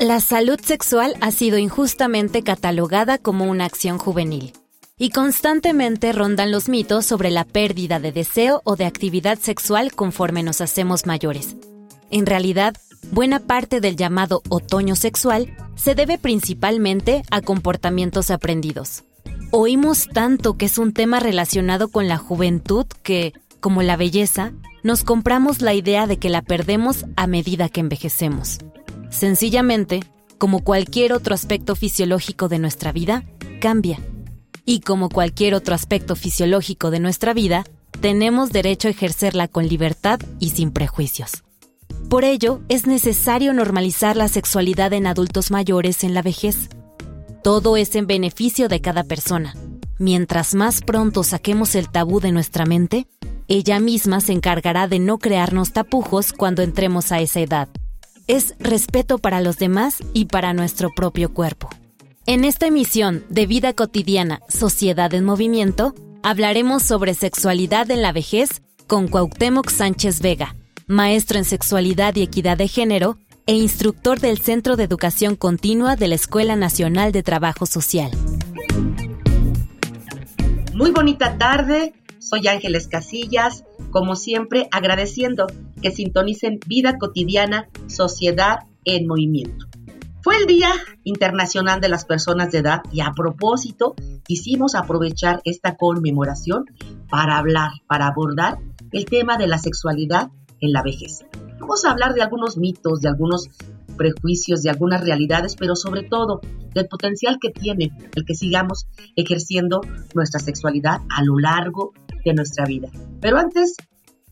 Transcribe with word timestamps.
La 0.00 0.20
salud 0.20 0.58
sexual 0.58 1.14
ha 1.20 1.30
sido 1.30 1.58
injustamente 1.58 2.42
catalogada 2.42 3.18
como 3.18 3.44
una 3.44 3.66
acción 3.66 3.98
juvenil 3.98 4.54
y 4.96 5.10
constantemente 5.10 6.12
rondan 6.12 6.50
los 6.50 6.70
mitos 6.70 7.04
sobre 7.04 7.30
la 7.30 7.44
pérdida 7.44 8.00
de 8.00 8.10
deseo 8.10 8.62
o 8.64 8.76
de 8.76 8.86
actividad 8.86 9.38
sexual 9.38 9.92
conforme 9.92 10.42
nos 10.42 10.62
hacemos 10.62 11.04
mayores. 11.04 11.54
En 12.10 12.24
realidad, 12.24 12.78
buena 13.12 13.40
parte 13.40 13.82
del 13.82 13.96
llamado 13.96 14.40
otoño 14.48 14.96
sexual 14.96 15.54
se 15.76 15.94
debe 15.94 16.16
principalmente 16.16 17.22
a 17.30 17.42
comportamientos 17.42 18.30
aprendidos. 18.30 19.04
Oímos 19.50 20.08
tanto 20.08 20.56
que 20.56 20.64
es 20.64 20.78
un 20.78 20.94
tema 20.94 21.20
relacionado 21.20 21.88
con 21.88 22.08
la 22.08 22.16
juventud 22.16 22.86
que, 23.02 23.34
como 23.60 23.82
la 23.82 23.98
belleza, 23.98 24.54
nos 24.82 25.04
compramos 25.04 25.60
la 25.60 25.74
idea 25.74 26.06
de 26.06 26.16
que 26.16 26.30
la 26.30 26.40
perdemos 26.40 27.04
a 27.16 27.26
medida 27.26 27.68
que 27.68 27.80
envejecemos. 27.80 28.60
Sencillamente, 29.10 30.04
como 30.38 30.62
cualquier 30.64 31.12
otro 31.12 31.34
aspecto 31.34 31.74
fisiológico 31.74 32.48
de 32.48 32.58
nuestra 32.58 32.92
vida, 32.92 33.24
cambia. 33.60 33.98
Y 34.64 34.80
como 34.80 35.08
cualquier 35.08 35.54
otro 35.54 35.74
aspecto 35.74 36.14
fisiológico 36.14 36.90
de 36.90 37.00
nuestra 37.00 37.34
vida, 37.34 37.64
tenemos 38.00 38.50
derecho 38.50 38.88
a 38.88 38.92
ejercerla 38.92 39.48
con 39.48 39.66
libertad 39.66 40.20
y 40.38 40.50
sin 40.50 40.70
prejuicios. 40.70 41.42
Por 42.08 42.24
ello, 42.24 42.60
es 42.68 42.86
necesario 42.86 43.52
normalizar 43.52 44.16
la 44.16 44.28
sexualidad 44.28 44.92
en 44.92 45.06
adultos 45.06 45.50
mayores 45.50 46.04
en 46.04 46.14
la 46.14 46.22
vejez. 46.22 46.68
Todo 47.42 47.76
es 47.76 47.94
en 47.96 48.06
beneficio 48.06 48.68
de 48.68 48.80
cada 48.80 49.02
persona. 49.02 49.54
Mientras 49.98 50.54
más 50.54 50.80
pronto 50.82 51.24
saquemos 51.24 51.74
el 51.74 51.90
tabú 51.90 52.20
de 52.20 52.32
nuestra 52.32 52.64
mente, 52.64 53.06
ella 53.48 53.80
misma 53.80 54.20
se 54.20 54.32
encargará 54.32 54.86
de 54.86 55.00
no 55.00 55.18
crearnos 55.18 55.72
tapujos 55.72 56.32
cuando 56.32 56.62
entremos 56.62 57.12
a 57.12 57.20
esa 57.20 57.40
edad 57.40 57.68
es 58.30 58.54
respeto 58.60 59.18
para 59.18 59.40
los 59.40 59.58
demás 59.58 59.98
y 60.12 60.26
para 60.26 60.52
nuestro 60.52 60.90
propio 60.94 61.34
cuerpo. 61.34 61.68
En 62.26 62.44
esta 62.44 62.68
emisión 62.68 63.24
de 63.28 63.46
Vida 63.46 63.72
Cotidiana, 63.72 64.40
Sociedad 64.48 65.12
en 65.14 65.24
Movimiento, 65.24 65.96
hablaremos 66.22 66.84
sobre 66.84 67.14
sexualidad 67.14 67.90
en 67.90 68.02
la 68.02 68.12
vejez 68.12 68.62
con 68.86 69.08
Cuauhtémoc 69.08 69.68
Sánchez 69.68 70.20
Vega, 70.20 70.54
maestro 70.86 71.38
en 71.38 71.44
sexualidad 71.44 72.14
y 72.14 72.22
equidad 72.22 72.56
de 72.56 72.68
género 72.68 73.18
e 73.46 73.54
instructor 73.54 74.20
del 74.20 74.38
Centro 74.38 74.76
de 74.76 74.84
Educación 74.84 75.34
Continua 75.34 75.96
de 75.96 76.06
la 76.06 76.14
Escuela 76.14 76.54
Nacional 76.54 77.10
de 77.10 77.24
Trabajo 77.24 77.66
Social. 77.66 78.12
Muy 80.72 80.92
bonita 80.92 81.36
tarde, 81.36 81.94
soy 82.20 82.46
Ángeles 82.46 82.86
Casillas, 82.86 83.64
como 83.90 84.14
siempre 84.14 84.68
agradeciendo 84.70 85.48
que 85.80 85.90
sintonicen 85.90 86.58
Vida 86.66 86.98
Cotidiana, 86.98 87.68
Sociedad 87.86 88.60
en 88.84 89.06
Movimiento. 89.06 89.66
Fue 90.22 90.36
el 90.36 90.46
Día 90.46 90.70
Internacional 91.02 91.80
de 91.80 91.88
las 91.88 92.04
Personas 92.04 92.52
de 92.52 92.58
Edad 92.58 92.82
y 92.92 93.00
a 93.00 93.12
propósito 93.16 93.94
quisimos 94.24 94.74
aprovechar 94.74 95.40
esta 95.44 95.76
conmemoración 95.76 96.66
para 97.08 97.38
hablar, 97.38 97.70
para 97.86 98.06
abordar 98.06 98.58
el 98.92 99.06
tema 99.06 99.38
de 99.38 99.46
la 99.46 99.58
sexualidad 99.58 100.30
en 100.60 100.72
la 100.72 100.82
vejez. 100.82 101.24
Vamos 101.58 101.84
a 101.84 101.90
hablar 101.90 102.12
de 102.14 102.22
algunos 102.22 102.58
mitos, 102.58 103.00
de 103.00 103.08
algunos 103.08 103.48
prejuicios, 103.96 104.62
de 104.62 104.70
algunas 104.70 105.02
realidades, 105.02 105.56
pero 105.56 105.74
sobre 105.74 106.02
todo 106.02 106.40
del 106.74 106.86
potencial 106.86 107.38
que 107.40 107.50
tiene 107.50 107.90
el 108.14 108.24
que 108.24 108.34
sigamos 108.34 108.86
ejerciendo 109.16 109.80
nuestra 110.14 110.40
sexualidad 110.40 111.00
a 111.08 111.22
lo 111.24 111.38
largo 111.38 111.92
de 112.24 112.34
nuestra 112.34 112.64
vida. 112.64 112.88
Pero 113.20 113.38
antes 113.38 113.76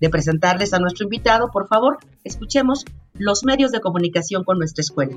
de 0.00 0.10
presentarles 0.10 0.72
a 0.72 0.78
nuestro 0.78 1.04
invitado, 1.04 1.50
por 1.50 1.69
favor, 1.69 1.98
escuchemos 2.25 2.84
los 3.14 3.44
medios 3.44 3.72
de 3.72 3.81
comunicación 3.81 4.44
con 4.44 4.59
nuestra 4.59 4.82
escuela. 4.82 5.16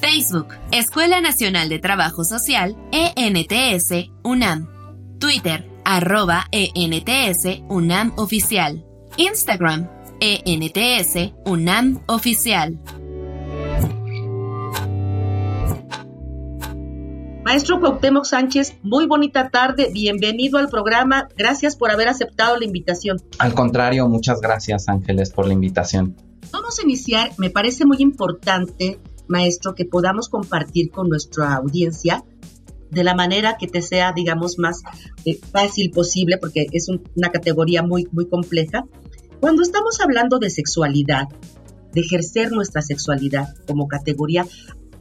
Facebook, 0.00 0.48
Escuela 0.70 1.20
Nacional 1.20 1.68
de 1.68 1.78
Trabajo 1.78 2.24
Social, 2.24 2.76
ENTS, 2.92 4.10
UNAM. 4.22 4.68
Twitter, 5.18 5.68
arroba 5.84 6.46
ENTS, 6.52 7.62
UNAM 7.68 8.12
Oficial. 8.16 8.84
Instagram, 9.16 9.88
ENTS, 10.20 11.32
UNAM 11.44 12.00
Oficial. 12.06 12.78
Maestro 17.48 17.80
Cuauhtémoc 17.80 18.26
Sánchez, 18.26 18.76
muy 18.82 19.06
bonita 19.06 19.48
tarde, 19.48 19.88
bienvenido 19.90 20.58
al 20.58 20.68
programa, 20.68 21.28
gracias 21.34 21.76
por 21.76 21.90
haber 21.90 22.06
aceptado 22.08 22.58
la 22.58 22.66
invitación. 22.66 23.22
Al 23.38 23.54
contrario, 23.54 24.06
muchas 24.06 24.42
gracias 24.42 24.86
Ángeles 24.86 25.30
por 25.30 25.46
la 25.46 25.54
invitación. 25.54 26.14
Vamos 26.52 26.78
a 26.78 26.82
iniciar, 26.82 27.30
me 27.38 27.48
parece 27.48 27.86
muy 27.86 27.96
importante, 28.00 29.00
maestro, 29.28 29.74
que 29.74 29.86
podamos 29.86 30.28
compartir 30.28 30.90
con 30.90 31.08
nuestra 31.08 31.54
audiencia 31.54 32.22
de 32.90 33.02
la 33.02 33.14
manera 33.14 33.56
que 33.58 33.66
te 33.66 33.80
sea, 33.80 34.12
digamos, 34.12 34.58
más 34.58 34.82
eh, 35.24 35.40
fácil 35.50 35.90
posible, 35.90 36.36
porque 36.36 36.66
es 36.72 36.90
una 37.16 37.30
categoría 37.30 37.82
muy, 37.82 38.06
muy 38.12 38.28
compleja. 38.28 38.84
Cuando 39.40 39.62
estamos 39.62 39.98
hablando 40.02 40.38
de 40.38 40.50
sexualidad, 40.50 41.28
de 41.94 42.02
ejercer 42.02 42.52
nuestra 42.52 42.82
sexualidad 42.82 43.54
como 43.66 43.88
categoría, 43.88 44.44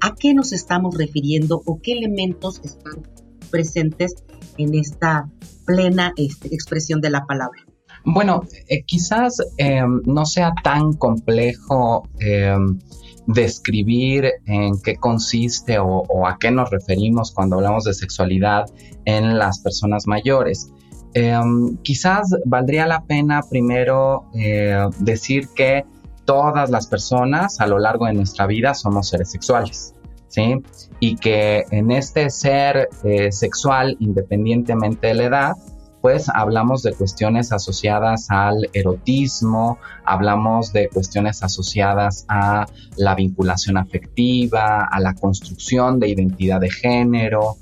¿A 0.01 0.15
qué 0.15 0.33
nos 0.33 0.53
estamos 0.53 0.97
refiriendo 0.97 1.61
o 1.65 1.79
qué 1.81 1.93
elementos 1.93 2.61
están 2.63 3.03
presentes 3.49 4.15
en 4.57 4.75
esta 4.75 5.29
plena 5.65 6.13
este, 6.17 6.53
expresión 6.53 7.01
de 7.01 7.09
la 7.09 7.25
palabra? 7.25 7.65
Bueno, 8.05 8.43
eh, 8.69 8.83
quizás 8.83 9.37
em, 9.57 10.01
no 10.05 10.25
sea 10.25 10.53
tan 10.63 10.93
complejo 10.93 12.07
em, 12.19 12.79
describir 13.27 14.31
en 14.45 14.79
qué 14.81 14.95
consiste 14.95 15.77
o, 15.79 16.25
a 16.25 16.37
qué 16.39 16.49
nos 16.49 16.69
referimos 16.69 17.31
cuando 17.31 17.57
hablamos 17.57 17.83
de 17.83 17.93
sexualidad 17.93 18.65
en 19.05 19.37
las 19.37 19.59
personas 19.59 20.07
mayores. 20.07 20.71
Em, 21.13 21.75
quizás 21.77 22.33
valdría 22.45 22.87
la 22.87 23.03
pena 23.03 23.41
primero 23.49 24.29
eh, 24.33 24.85
decir 24.99 25.49
que 25.55 25.83
todas 26.27 26.69
las 26.69 26.85
personas 26.87 27.59
a 27.61 27.65
lo 27.65 27.79
largo 27.79 28.05
de 28.05 28.13
nuestra 28.13 28.45
vida 28.45 28.75
somos 28.75 29.09
seres 29.09 29.31
sexuales. 29.31 29.95
¿Sí? 30.27 30.61
Y 30.99 31.15
que 31.15 31.63
en 31.71 31.89
este 31.89 32.29
ser 32.29 32.89
eh, 33.05 33.31
sexual, 33.31 33.95
independientemente 33.99 35.07
de 35.07 35.13
la 35.13 35.23
edad, 35.23 35.53
pues 36.01 36.29
hablamos 36.29 36.83
de 36.83 36.93
cuestiones 36.93 37.51
asociadas 37.51 38.27
al 38.29 38.69
erotismo, 38.73 39.79
hablamos 40.05 40.73
de 40.73 40.89
cuestiones 40.89 41.43
asociadas 41.43 42.25
a 42.27 42.67
la 42.97 43.15
vinculación 43.15 43.77
afectiva, 43.77 44.83
a 44.83 44.99
la 44.99 45.15
construcción 45.15 45.99
de 45.99 46.09
identidad 46.09 46.59
de 46.59 46.69
género, 46.69 47.55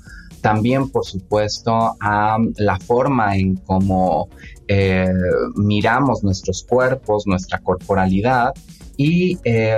también 0.46 0.90
por 0.90 1.04
supuesto 1.04 1.96
a 1.98 2.38
la 2.58 2.78
forma 2.78 3.36
en 3.36 3.56
cómo 3.56 4.28
eh, 4.68 5.08
miramos 5.56 6.22
nuestros 6.22 6.62
cuerpos, 6.62 7.26
nuestra 7.26 7.58
corporalidad 7.58 8.54
y 8.96 9.38
eh, 9.42 9.76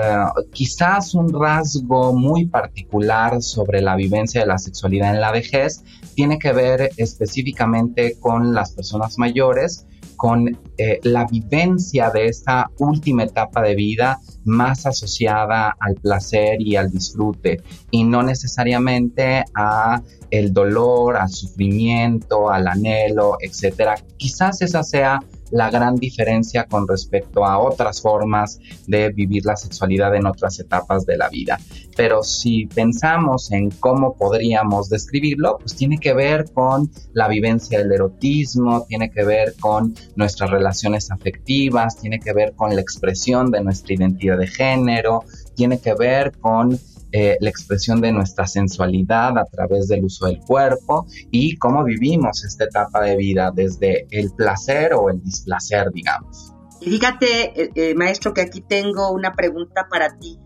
quizás 0.53 1.15
un 1.15 1.32
rasgo 1.32 2.12
muy 2.12 2.44
particular 2.44 3.41
sobre 3.41 3.81
la 3.81 3.97
vivencia 3.97 4.43
de 4.43 4.47
la 4.47 4.59
sexualidad 4.59 5.15
en 5.15 5.23
la 5.23 5.32
vejez 5.32 5.82
tiene 6.15 6.38
que 6.38 6.53
ver 6.53 6.91
específicamente 6.99 8.19
con 8.21 8.53
las 8.53 8.73
personas 8.73 9.17
mayores, 9.17 9.87
con 10.19 10.49
eh, 10.76 10.99
la 11.05 11.25
vivencia 11.26 12.11
de 12.11 12.26
esta 12.26 12.70
última 12.79 13.23
etapa 13.23 13.62
de 13.62 13.76
vida 13.76 14.19
más 14.44 14.85
asociada 14.85 15.76
al 15.79 15.94
placer 15.94 16.61
y 16.61 16.75
al 16.75 16.91
disfrute 16.91 17.62
y 17.93 18.03
no 18.03 18.25
necesariamente 18.25 19.44
a 19.55 20.03
el 20.31 20.53
dolor, 20.53 21.17
al 21.17 21.31
sufrimiento, 21.31 22.50
al 22.50 22.67
anhelo, 22.67 23.37
etcétera. 23.41 23.94
Quizás 24.17 24.61
esa 24.61 24.82
sea 24.82 25.20
la 25.50 25.71
gran 25.71 25.97
diferencia 25.97 26.65
con 26.65 26.87
respecto 26.87 27.45
a 27.45 27.59
otras 27.59 28.00
formas 28.00 28.59
de 28.87 29.11
vivir 29.11 29.45
la 29.45 29.56
sexualidad 29.56 30.15
en 30.15 30.27
otras 30.27 30.59
etapas 30.59 31.06
de 31.06 31.17
la 31.17 31.29
vida. 31.29 31.59
Pero 31.97 32.23
si 32.23 32.67
pensamos 32.67 33.50
en 33.50 33.71
cómo 33.71 34.15
podríamos 34.15 34.89
describirlo, 34.89 35.59
pues 35.59 35.75
tiene 35.75 35.99
que 35.99 36.15
ver 36.15 36.53
con 36.53 36.91
la 37.12 37.29
vivencia 37.29 37.79
del 37.79 37.93
erotismo, 37.93 38.85
tiene 38.89 39.11
que 39.11 39.25
ver 39.25 39.55
con 39.59 39.95
nuestras 40.15 40.50
relaciones 40.50 41.11
afectivas, 41.11 41.97
tiene 41.97 42.21
que 42.21 42.33
ver 42.33 42.53
con 42.55 42.75
la 42.75 42.81
expresión 42.81 43.50
de 43.50 43.62
nuestra 43.62 43.95
identidad 43.95 44.39
de 44.39 44.47
género, 44.47 45.25
tiene 45.55 45.81
que 45.81 45.95
ver 45.95 46.33
con 46.39 46.79
eh, 47.13 47.39
la 47.41 47.49
expresión 47.49 48.01
de 48.01 48.13
nuestra 48.13 48.47
sensualidad 48.47 49.39
a 49.39 49.45
través 49.47 49.89
del 49.89 50.05
uso 50.05 50.27
del 50.27 50.41
cuerpo 50.41 51.07
y 51.31 51.57
cómo 51.57 51.83
vivimos 51.85 52.45
esta 52.45 52.65
etapa 52.65 53.03
de 53.03 53.17
vida 53.17 53.51
desde 53.55 54.07
el 54.11 54.31
placer 54.33 54.93
o 54.95 55.09
el 55.09 55.23
displacer, 55.23 55.91
digamos. 55.93 56.53
Y 56.81 56.91
fíjate, 56.91 57.63
eh, 57.63 57.71
eh, 57.75 57.95
maestro, 57.95 58.35
que 58.35 58.43
aquí 58.43 58.61
tengo 58.61 59.11
una 59.11 59.33
pregunta 59.33 59.89
para 59.91 60.19
ti 60.19 60.39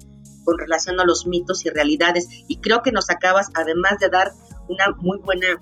con 0.45 0.59
relación 0.59 1.01
a 1.01 1.05
los 1.05 1.27
mitos 1.27 1.67
y 1.67 1.71
realidades 1.71 2.29
y 2.49 2.59
creo 2.59 2.83
que 2.83 2.93
nos 2.93 3.11
acabas, 3.11 3.49
además 3.55 3.99
de 4.01 4.09
dar 4.09 4.33
una 4.69 4.87
muy 4.99 5.19
buena, 5.19 5.61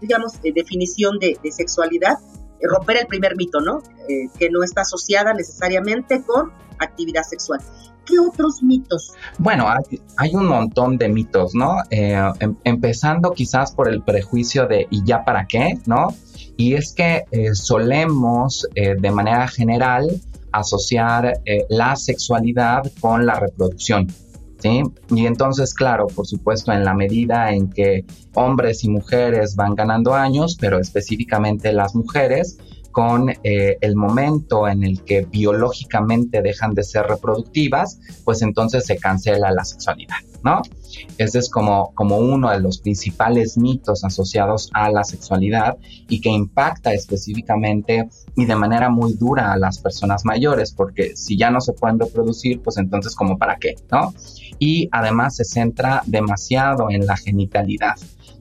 digamos, 0.00 0.40
definición 0.42 1.18
de, 1.18 1.38
sexualidad, 1.50 2.18
romper 2.62 2.98
el 2.98 3.06
primer 3.06 3.36
mito, 3.36 3.60
¿no? 3.60 3.82
que 4.38 4.50
no 4.50 4.62
está 4.62 4.82
asociada 4.82 5.32
necesariamente 5.34 6.22
con 6.22 6.52
actividad 6.78 7.22
sexual. 7.22 7.60
¿Qué 8.04 8.18
otros 8.20 8.62
mitos? 8.62 9.12
Bueno, 9.38 9.66
hay, 10.16 10.34
un 10.34 10.46
montón 10.46 10.96
de 10.96 11.08
mitos, 11.08 11.54
¿no? 11.54 11.78
Eh, 11.90 12.16
em, 12.38 12.56
empezando 12.62 13.32
quizás 13.32 13.72
por 13.72 13.88
el 13.88 14.02
prejuicio 14.02 14.66
de 14.66 14.86
¿y 14.90 15.04
ya 15.04 15.24
para 15.24 15.46
qué? 15.46 15.78
¿No? 15.86 16.14
Y 16.56 16.74
es 16.74 16.94
que 16.94 17.24
eh, 17.32 17.54
solemos 17.54 18.68
eh, 18.76 18.94
de 18.96 19.10
manera 19.10 19.48
general 19.48 20.08
asociar 20.52 21.40
la 21.68 21.96
sexualidad 21.96 22.90
con 23.00 23.26
la 23.26 23.34
reproducción. 23.34 24.06
¿Sí? 24.58 24.82
Y 25.10 25.26
entonces, 25.26 25.74
claro, 25.74 26.06
por 26.06 26.26
supuesto, 26.26 26.72
en 26.72 26.84
la 26.84 26.94
medida 26.94 27.52
en 27.52 27.68
que 27.68 28.04
hombres 28.34 28.84
y 28.84 28.88
mujeres 28.88 29.54
van 29.54 29.74
ganando 29.74 30.14
años, 30.14 30.56
pero 30.58 30.78
específicamente 30.78 31.72
las 31.72 31.94
mujeres, 31.94 32.58
con 32.96 33.28
eh, 33.28 33.76
el 33.82 33.94
momento 33.94 34.66
en 34.66 34.82
el 34.82 35.02
que 35.02 35.20
biológicamente 35.20 36.40
dejan 36.40 36.72
de 36.72 36.82
ser 36.82 37.04
reproductivas, 37.04 37.98
pues 38.24 38.40
entonces 38.40 38.86
se 38.86 38.96
cancela 38.96 39.50
la 39.50 39.66
sexualidad, 39.66 40.16
¿no? 40.42 40.62
Ese 41.18 41.40
es 41.40 41.50
como, 41.50 41.92
como 41.92 42.16
uno 42.16 42.48
de 42.50 42.58
los 42.58 42.78
principales 42.78 43.58
mitos 43.58 44.02
asociados 44.02 44.70
a 44.72 44.90
la 44.90 45.04
sexualidad 45.04 45.76
y 46.08 46.22
que 46.22 46.30
impacta 46.30 46.94
específicamente 46.94 48.08
y 48.34 48.46
de 48.46 48.56
manera 48.56 48.88
muy 48.88 49.12
dura 49.12 49.52
a 49.52 49.58
las 49.58 49.78
personas 49.78 50.24
mayores, 50.24 50.72
porque 50.72 51.14
si 51.16 51.36
ya 51.36 51.50
no 51.50 51.60
se 51.60 51.74
pueden 51.74 52.00
reproducir, 52.00 52.62
pues 52.62 52.78
entonces 52.78 53.14
como 53.14 53.36
para 53.36 53.56
qué, 53.56 53.74
¿no? 53.92 54.14
Y 54.58 54.88
además 54.90 55.36
se 55.36 55.44
centra 55.44 56.02
demasiado 56.06 56.88
en 56.88 57.04
la 57.04 57.18
genitalidad, 57.18 57.96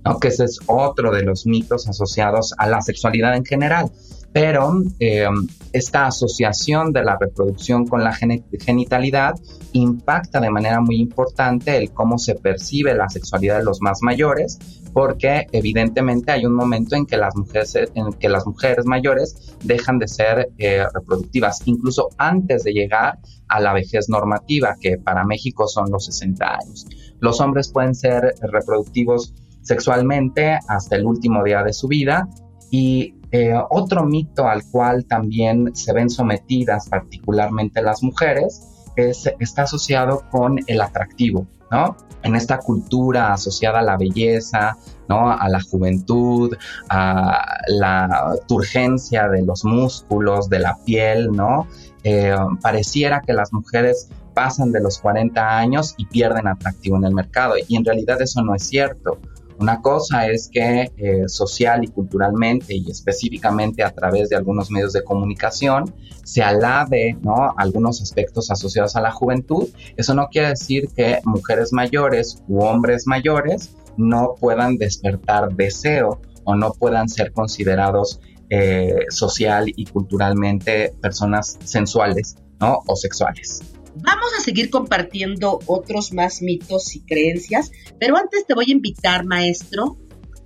¿no? 0.06 0.18
Que 0.18 0.30
ese 0.30 0.46
es 0.46 0.62
otro 0.68 1.12
de 1.12 1.24
los 1.24 1.46
mitos 1.46 1.90
asociados 1.90 2.54
a 2.58 2.68
la 2.68 2.82
sexualidad 2.82 3.36
en 3.36 3.44
general 3.44 3.92
pero 4.36 4.84
eh, 5.00 5.30
esta 5.72 6.08
asociación 6.08 6.92
de 6.92 7.06
la 7.06 7.18
reproducción 7.18 7.88
con 7.88 8.04
la 8.04 8.12
genitalidad 8.14 9.36
impacta 9.72 10.42
de 10.42 10.50
manera 10.50 10.82
muy 10.82 10.98
importante 10.98 11.78
el 11.78 11.94
cómo 11.94 12.18
se 12.18 12.36
percibe 12.36 12.94
la 12.96 13.08
sexualidad 13.08 13.60
de 13.60 13.64
los 13.64 13.80
más 13.80 14.02
mayores, 14.02 14.60
porque 14.92 15.48
evidentemente 15.54 16.34
hay 16.34 16.46
un 16.46 16.54
momento 16.54 16.98
en 16.98 17.06
que 17.06 17.16
las 17.16 17.34
mujeres, 17.38 17.78
en 17.96 18.12
que 18.12 18.28
las 18.28 18.46
mujeres 18.46 18.86
mayores 18.86 19.56
dejan 19.64 20.00
de 20.00 20.10
ser 20.10 20.50
eh, 20.58 20.84
reproductivas, 20.94 21.62
incluso 21.64 22.10
antes 22.18 22.66
de 22.66 22.74
llegar 22.74 23.20
a 23.48 23.62
la 23.62 23.72
vejez 23.72 24.10
normativa, 24.10 24.76
que 24.82 24.98
para 24.98 25.24
México 25.24 25.66
son 25.66 25.90
los 25.90 26.08
60 26.08 26.46
años. 26.46 26.86
Los 27.22 27.40
hombres 27.40 27.70
pueden 27.70 27.96
ser 27.96 28.36
reproductivos 28.42 29.34
sexualmente 29.62 30.60
hasta 30.68 30.98
el 30.98 31.06
último 31.06 31.42
día 31.42 31.64
de 31.64 31.72
su 31.72 31.88
vida 31.88 32.28
y 32.70 33.16
eh, 33.38 33.54
otro 33.70 34.06
mito 34.06 34.48
al 34.48 34.64
cual 34.72 35.04
también 35.08 35.76
se 35.76 35.92
ven 35.92 36.10
sometidas 36.10 36.88
particularmente 36.88 37.82
las 37.82 38.02
mujeres 38.02 38.62
es, 38.96 39.30
está 39.42 39.64
asociado 39.64 40.24
con 40.32 40.58
el 40.68 40.80
atractivo, 40.80 41.46
¿no? 41.70 41.98
En 42.24 42.36
esta 42.36 42.60
cultura 42.60 43.34
asociada 43.34 43.80
a 43.80 43.82
la 43.82 43.98
belleza, 43.98 44.78
¿no? 45.10 45.30
A 45.30 45.50
la 45.50 45.60
juventud, 45.60 46.56
a 46.88 47.58
la 47.68 48.36
turgencia 48.48 49.28
de 49.28 49.42
los 49.42 49.66
músculos, 49.66 50.48
de 50.48 50.60
la 50.60 50.78
piel, 50.86 51.30
¿no? 51.34 51.68
Eh, 52.06 52.38
pareciera 52.62 53.20
que 53.20 53.34
las 53.34 53.52
mujeres 53.52 54.08
pasan 54.34 54.72
de 54.72 54.80
los 54.80 55.00
40 55.00 55.58
años 55.58 55.94
y 55.98 56.06
pierden 56.06 56.48
atractivo 56.48 56.96
en 56.96 57.04
el 57.04 57.14
mercado 57.14 57.56
y 57.68 57.76
en 57.76 57.84
realidad 57.84 58.22
eso 58.22 58.42
no 58.42 58.56
es 58.56 58.64
cierto. 58.64 59.20
Una 59.60 59.82
cosa 59.82 60.28
es 60.28 60.50
que 60.52 60.92
eh, 60.98 61.28
social 61.28 61.84
y 61.84 61.88
culturalmente 61.88 62.76
y 62.76 62.90
específicamente 62.92 63.84
a 63.84 63.92
través 63.92 64.30
de 64.30 64.36
algunos 64.36 64.70
medios 64.70 64.94
de 64.94 65.04
comunicación 65.04 65.94
se 66.24 66.44
alabe 66.44 67.18
¿no? 67.22 67.54
algunos 67.58 68.02
aspectos 68.02 68.52
asociados 68.52 68.96
a 68.96 69.02
la 69.02 69.12
juventud. 69.12 69.70
Eso 69.96 70.14
no 70.14 70.28
quiere 70.28 70.50
decir 70.50 70.90
que 70.96 71.20
mujeres 71.24 71.72
mayores 71.72 72.44
u 72.48 72.64
hombres 72.64 73.08
mayores 73.08 73.76
no 73.98 74.36
puedan 74.40 74.78
despertar 74.78 75.54
deseo 75.56 76.20
o 76.44 76.56
no 76.56 76.74
puedan 76.74 77.08
ser 77.08 77.32
considerados 77.32 78.20
eh, 78.50 79.06
social 79.10 79.72
y 79.76 79.86
culturalmente 79.86 80.94
personas 81.02 81.58
sensuales 81.64 82.36
¿no? 82.60 82.80
o 82.86 82.96
sexuales. 82.96 83.62
Vamos 84.06 84.32
a 84.38 84.42
seguir 84.42 84.70
compartiendo 84.70 85.60
otros 85.66 86.14
más 86.14 86.42
mitos 86.42 86.96
y 86.96 87.02
creencias, 87.06 87.72
pero 88.00 88.18
antes 88.18 88.46
te 88.46 88.54
voy 88.54 88.66
a 88.68 88.74
invitar, 88.74 89.26
maestro, 89.26 89.98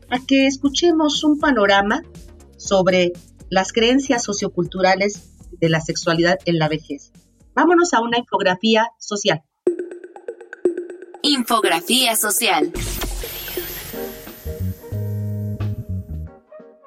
a 0.10 0.20
que 0.26 0.48
escuchemos 0.48 1.24
un 1.24 1.40
panorama 1.40 2.02
sobre 2.58 3.12
las 3.50 3.74
creencias 3.74 4.24
socioculturales 4.24 5.36
de 5.60 5.70
la 5.70 5.82
sexualidad 5.82 6.38
en 6.46 6.58
la 6.58 6.70
vejez. 6.70 7.12
Vámonos 7.54 7.94
a 7.94 8.02
una 8.02 8.18
infografía 8.18 8.88
social. 8.98 9.44
Infografía 11.22 12.16
social. 12.16 12.72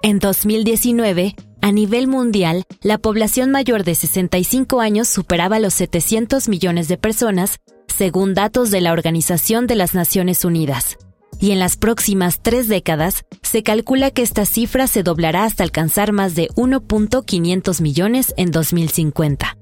En 0.03 0.19
2019, 0.19 1.37
a 1.63 1.71
nivel 1.71 2.09
mundial, 2.09 2.65
la 2.83 2.99
población 2.99 3.53
mayor 3.53 3.85
de 3.85 3.95
65 3.95 4.81
años 4.81 5.07
superaba 5.09 5.61
los 5.61 5.73
700 5.75 6.49
millones 6.49 6.89
de 6.89 6.99
personas, 6.99 7.61
según 7.87 8.35
datos 8.35 8.73
de 8.73 8.81
la 8.81 8.91
Organización 8.91 9.69
de 9.69 9.77
las 9.77 9.95
Naciones 9.95 10.45
Unidas. 10.45 10.99
Y 11.39 11.53
en 11.53 11.61
las 11.61 11.77
próximas 11.77 12.41
tres 12.43 12.67
décadas, 12.67 13.25
se 13.43 13.63
calcula 13.63 14.11
que 14.11 14.23
esta 14.23 14.45
cifra 14.45 14.89
se 14.89 15.05
doblará 15.05 15.45
hasta 15.45 15.63
alcanzar 15.63 16.11
más 16.11 16.35
de 16.35 16.49
1.500 16.57 17.81
millones 17.81 18.35
en 18.37 18.51
2050. 18.51 19.57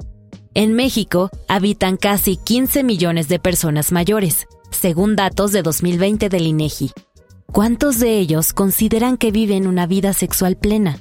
En 0.54 0.72
México 0.72 1.28
habitan 1.48 1.98
casi 1.98 2.38
15 2.38 2.82
millones 2.82 3.28
de 3.28 3.38
personas 3.38 3.92
mayores, 3.92 4.46
según 4.70 5.16
datos 5.16 5.52
de 5.52 5.60
2020 5.60 6.30
del 6.30 6.46
INEGI. 6.46 6.92
¿Cuántos 7.52 8.00
de 8.00 8.18
ellos 8.18 8.54
consideran 8.54 9.18
que 9.18 9.32
viven 9.32 9.66
una 9.66 9.86
vida 9.86 10.14
sexual 10.14 10.56
plena? 10.56 10.98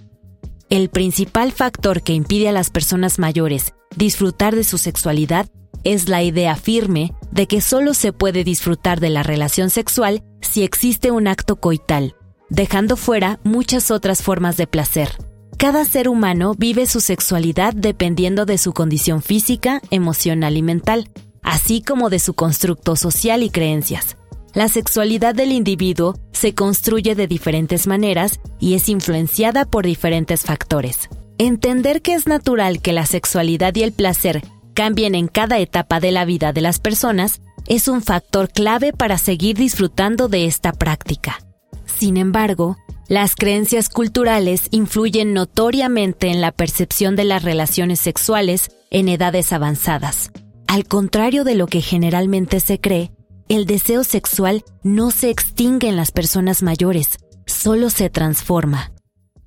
El 0.70 0.90
principal 0.90 1.52
factor 1.52 2.04
que 2.04 2.14
impide 2.14 2.48
a 2.48 2.52
las 2.52 2.70
personas 2.70 3.18
mayores 3.18 3.74
disfrutar 3.96 4.56
de 4.56 4.64
su 4.64 4.78
sexualidad 4.78 5.50
es 5.84 6.10
la 6.10 6.22
idea 6.22 6.56
firme 6.56 7.12
de 7.32 7.48
que 7.48 7.60
solo 7.60 7.96
se 7.96 8.14
puede 8.14 8.44
disfrutar 8.44 9.00
de 9.00 9.10
la 9.10 9.24
relación 9.24 9.72
sexual 9.72 10.22
si 10.42 10.62
existe 10.62 11.10
un 11.10 11.28
acto 11.28 11.56
coital, 11.56 12.16
dejando 12.50 12.98
fuera 12.98 13.40
muchas 13.44 13.90
otras 13.90 14.22
formas 14.22 14.58
de 14.58 14.68
placer. 14.68 15.10
Cada 15.58 15.86
ser 15.86 16.08
humano 16.08 16.54
vive 16.56 16.86
su 16.86 17.02
sexualidad 17.02 17.74
dependiendo 17.74 18.46
de 18.46 18.60
su 18.60 18.72
condición 18.72 19.24
física, 19.24 19.82
emocional 19.90 20.56
y 20.56 20.62
mental, 20.62 21.10
así 21.42 21.82
como 21.82 22.12
de 22.12 22.20
su 22.20 22.36
constructo 22.36 22.96
social 22.96 23.42
y 23.42 23.50
creencias. 23.50 24.19
La 24.54 24.68
sexualidad 24.68 25.36
del 25.36 25.52
individuo 25.52 26.16
se 26.32 26.56
construye 26.56 27.14
de 27.14 27.28
diferentes 27.28 27.86
maneras 27.86 28.40
y 28.60 28.74
es 28.74 28.90
influenciada 28.90 29.66
por 29.66 29.86
diferentes 29.86 30.42
factores. 30.42 31.10
Entender 31.38 32.02
que 32.02 32.16
es 32.16 32.26
natural 32.26 32.82
que 32.82 32.92
la 32.92 33.06
sexualidad 33.06 33.76
y 33.76 33.84
el 33.84 33.92
placer 33.92 34.42
cambien 34.74 35.14
en 35.14 35.28
cada 35.28 35.60
etapa 35.60 36.00
de 36.00 36.12
la 36.12 36.26
vida 36.26 36.52
de 36.52 36.62
las 36.62 36.80
personas 36.80 37.42
es 37.68 37.88
un 37.88 38.02
factor 38.02 38.50
clave 38.50 38.92
para 38.92 39.18
seguir 39.18 39.56
disfrutando 39.56 40.28
de 40.28 40.46
esta 40.46 40.74
práctica. 40.74 41.40
Sin 41.86 42.18
embargo, 42.18 42.78
las 43.08 43.36
creencias 43.36 43.90
culturales 43.90 44.68
influyen 44.72 45.34
notoriamente 45.34 46.28
en 46.28 46.42
la 46.42 46.52
percepción 46.52 47.16
de 47.16 47.26
las 47.26 47.44
relaciones 47.44 48.00
sexuales 48.00 48.72
en 48.90 49.10
edades 49.10 49.54
avanzadas. 49.54 50.32
Al 50.68 50.86
contrario 50.86 51.44
de 51.44 51.56
lo 51.56 51.68
que 51.68 51.82
generalmente 51.82 52.60
se 52.60 52.80
cree, 52.80 53.12
el 53.50 53.66
deseo 53.66 54.04
sexual 54.04 54.64
no 54.84 55.10
se 55.10 55.32
extingue 55.32 55.90
en 55.90 55.96
las 55.96 56.12
personas 56.12 56.62
mayores, 56.62 57.18
solo 57.48 57.90
se 57.90 58.12
transforma. 58.12 58.92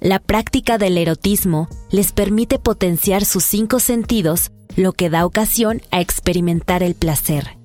La 0.01 0.19
práctica 0.19 0.77
del 0.77 0.99
erotismo 0.99 1.69
les 1.93 2.11
permite 2.11 2.59
potenciar 2.59 3.25
sus 3.25 3.45
cinco 3.45 3.79
sentidos, 3.79 4.51
lo 4.75 4.93
que 4.93 5.09
da 5.09 5.25
ocasión 5.25 5.81
a 5.93 6.01
experimentar 6.01 6.83
el 6.83 6.97
placer. 6.97 7.57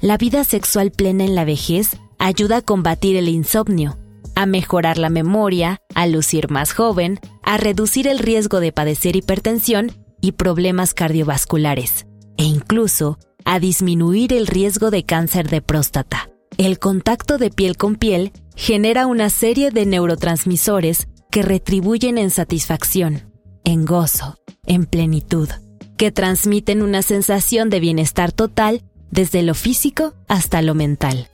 La 0.00 0.18
vida 0.18 0.42
sexual 0.42 0.90
plena 0.90 1.24
en 1.24 1.36
la 1.36 1.44
vejez 1.44 1.96
ayuda 2.18 2.58
a 2.58 2.62
combatir 2.62 3.16
el 3.16 3.28
insomnio, 3.28 3.96
a 4.34 4.46
mejorar 4.46 4.98
la 4.98 5.10
memoria, 5.10 5.78
a 5.94 6.08
lucir 6.08 6.50
más 6.50 6.72
joven, 6.72 7.20
a 7.44 7.56
reducir 7.56 8.08
el 8.08 8.18
riesgo 8.18 8.58
de 8.58 8.72
padecer 8.72 9.14
hipertensión 9.14 9.92
y 10.20 10.32
problemas 10.32 10.92
cardiovasculares, 10.92 12.06
e 12.36 12.42
incluso 12.42 13.18
a 13.44 13.58
disminuir 13.58 14.32
el 14.32 14.46
riesgo 14.46 14.90
de 14.90 15.04
cáncer 15.04 15.48
de 15.48 15.62
próstata. 15.62 16.30
El 16.56 16.78
contacto 16.78 17.38
de 17.38 17.50
piel 17.50 17.76
con 17.76 17.96
piel 17.96 18.32
genera 18.56 19.06
una 19.06 19.30
serie 19.30 19.70
de 19.70 19.86
neurotransmisores 19.86 21.08
que 21.30 21.42
retribuyen 21.42 22.16
en 22.18 22.30
satisfacción, 22.30 23.32
en 23.64 23.84
gozo, 23.84 24.38
en 24.66 24.86
plenitud, 24.86 25.48
que 25.96 26.12
transmiten 26.12 26.82
una 26.82 27.02
sensación 27.02 27.70
de 27.70 27.80
bienestar 27.80 28.32
total 28.32 28.82
desde 29.10 29.42
lo 29.42 29.54
físico 29.54 30.14
hasta 30.28 30.62
lo 30.62 30.74
mental. 30.74 31.28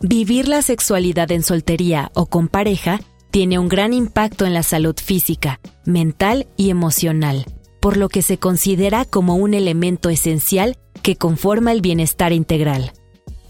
Vivir 0.00 0.48
la 0.48 0.60
sexualidad 0.60 1.30
en 1.32 1.42
soltería 1.42 2.10
o 2.14 2.26
con 2.26 2.48
pareja 2.48 3.00
tiene 3.30 3.58
un 3.58 3.68
gran 3.68 3.92
impacto 3.92 4.46
en 4.46 4.54
la 4.54 4.62
salud 4.62 4.94
física, 5.02 5.60
mental 5.84 6.46
y 6.56 6.70
emocional, 6.70 7.46
por 7.80 7.96
lo 7.96 8.08
que 8.08 8.22
se 8.22 8.38
considera 8.38 9.04
como 9.04 9.36
un 9.36 9.54
elemento 9.54 10.10
esencial 10.10 10.76
que 11.04 11.16
conforma 11.16 11.70
el 11.70 11.82
bienestar 11.82 12.32
integral. 12.32 12.92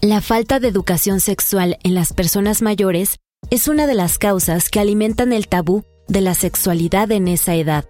La 0.01 0.19
falta 0.19 0.59
de 0.59 0.67
educación 0.67 1.21
sexual 1.21 1.79
en 1.83 1.95
las 1.95 2.11
personas 2.11 2.61
mayores 2.61 3.17
es 3.49 3.69
una 3.69 3.87
de 3.87 3.95
las 3.95 4.17
causas 4.17 4.69
que 4.69 4.81
alimentan 4.81 5.31
el 5.31 5.47
tabú 5.47 5.85
de 6.09 6.19
la 6.19 6.35
sexualidad 6.35 7.11
en 7.13 7.29
esa 7.29 7.55
edad. 7.55 7.85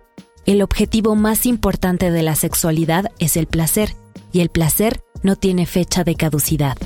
El 0.45 0.61
objetivo 0.61 1.15
más 1.15 1.47
importante 1.47 2.11
de 2.11 2.21
la 2.21 2.35
sexualidad 2.35 3.11
es 3.17 3.37
el 3.37 3.47
placer, 3.47 3.95
y 4.31 4.41
el 4.41 4.49
placer 4.49 5.01
no 5.23 5.35
tiene 5.35 5.65
fecha 5.65 6.03
de 6.03 6.13
caducidad. 6.13 6.77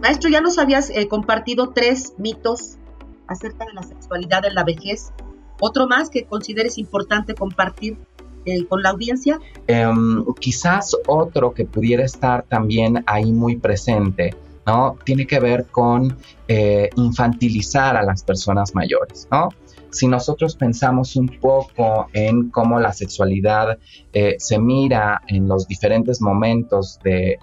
Maestro, 0.00 0.30
ya 0.30 0.40
nos 0.40 0.58
habías 0.58 0.90
eh, 0.90 1.08
compartido 1.08 1.70
tres 1.70 2.14
mitos 2.18 2.76
acerca 3.26 3.64
de 3.66 3.72
la 3.72 3.82
sexualidad 3.82 4.44
en 4.44 4.54
la 4.54 4.64
vejez. 4.64 5.12
¿Otro 5.60 5.88
más 5.88 6.08
que 6.08 6.24
consideres 6.24 6.78
importante 6.78 7.34
compartir 7.34 7.96
eh, 8.44 8.64
con 8.66 8.82
la 8.82 8.90
audiencia? 8.90 9.40
Em, 9.66 10.24
quizás 10.38 10.96
otro 11.06 11.52
que 11.52 11.64
pudiera 11.64 12.04
estar 12.04 12.44
también 12.44 13.02
ahí 13.06 13.32
muy 13.32 13.56
presente, 13.56 14.34
¿no? 14.68 14.96
Tiene 15.04 15.26
que 15.26 15.40
ver 15.40 15.66
con 15.66 16.16
eh, 16.46 16.90
infantilizar 16.96 17.96
a 17.96 18.02
las 18.02 18.22
personas 18.22 18.74
mayores, 18.74 19.26
¿no? 19.32 19.48
si 19.90 20.06
nosotros 20.06 20.54
pensamos 20.54 21.16
un 21.16 21.28
poco 21.40 22.08
en 22.12 22.50
cómo 22.50 22.78
la 22.78 22.92
sexualidad 22.92 23.78
se 24.36 24.58
mira 24.58 25.22
en 25.28 25.48
los 25.48 25.66
diferentes 25.66 26.20
momentos 26.20 26.98
de, 27.02 27.38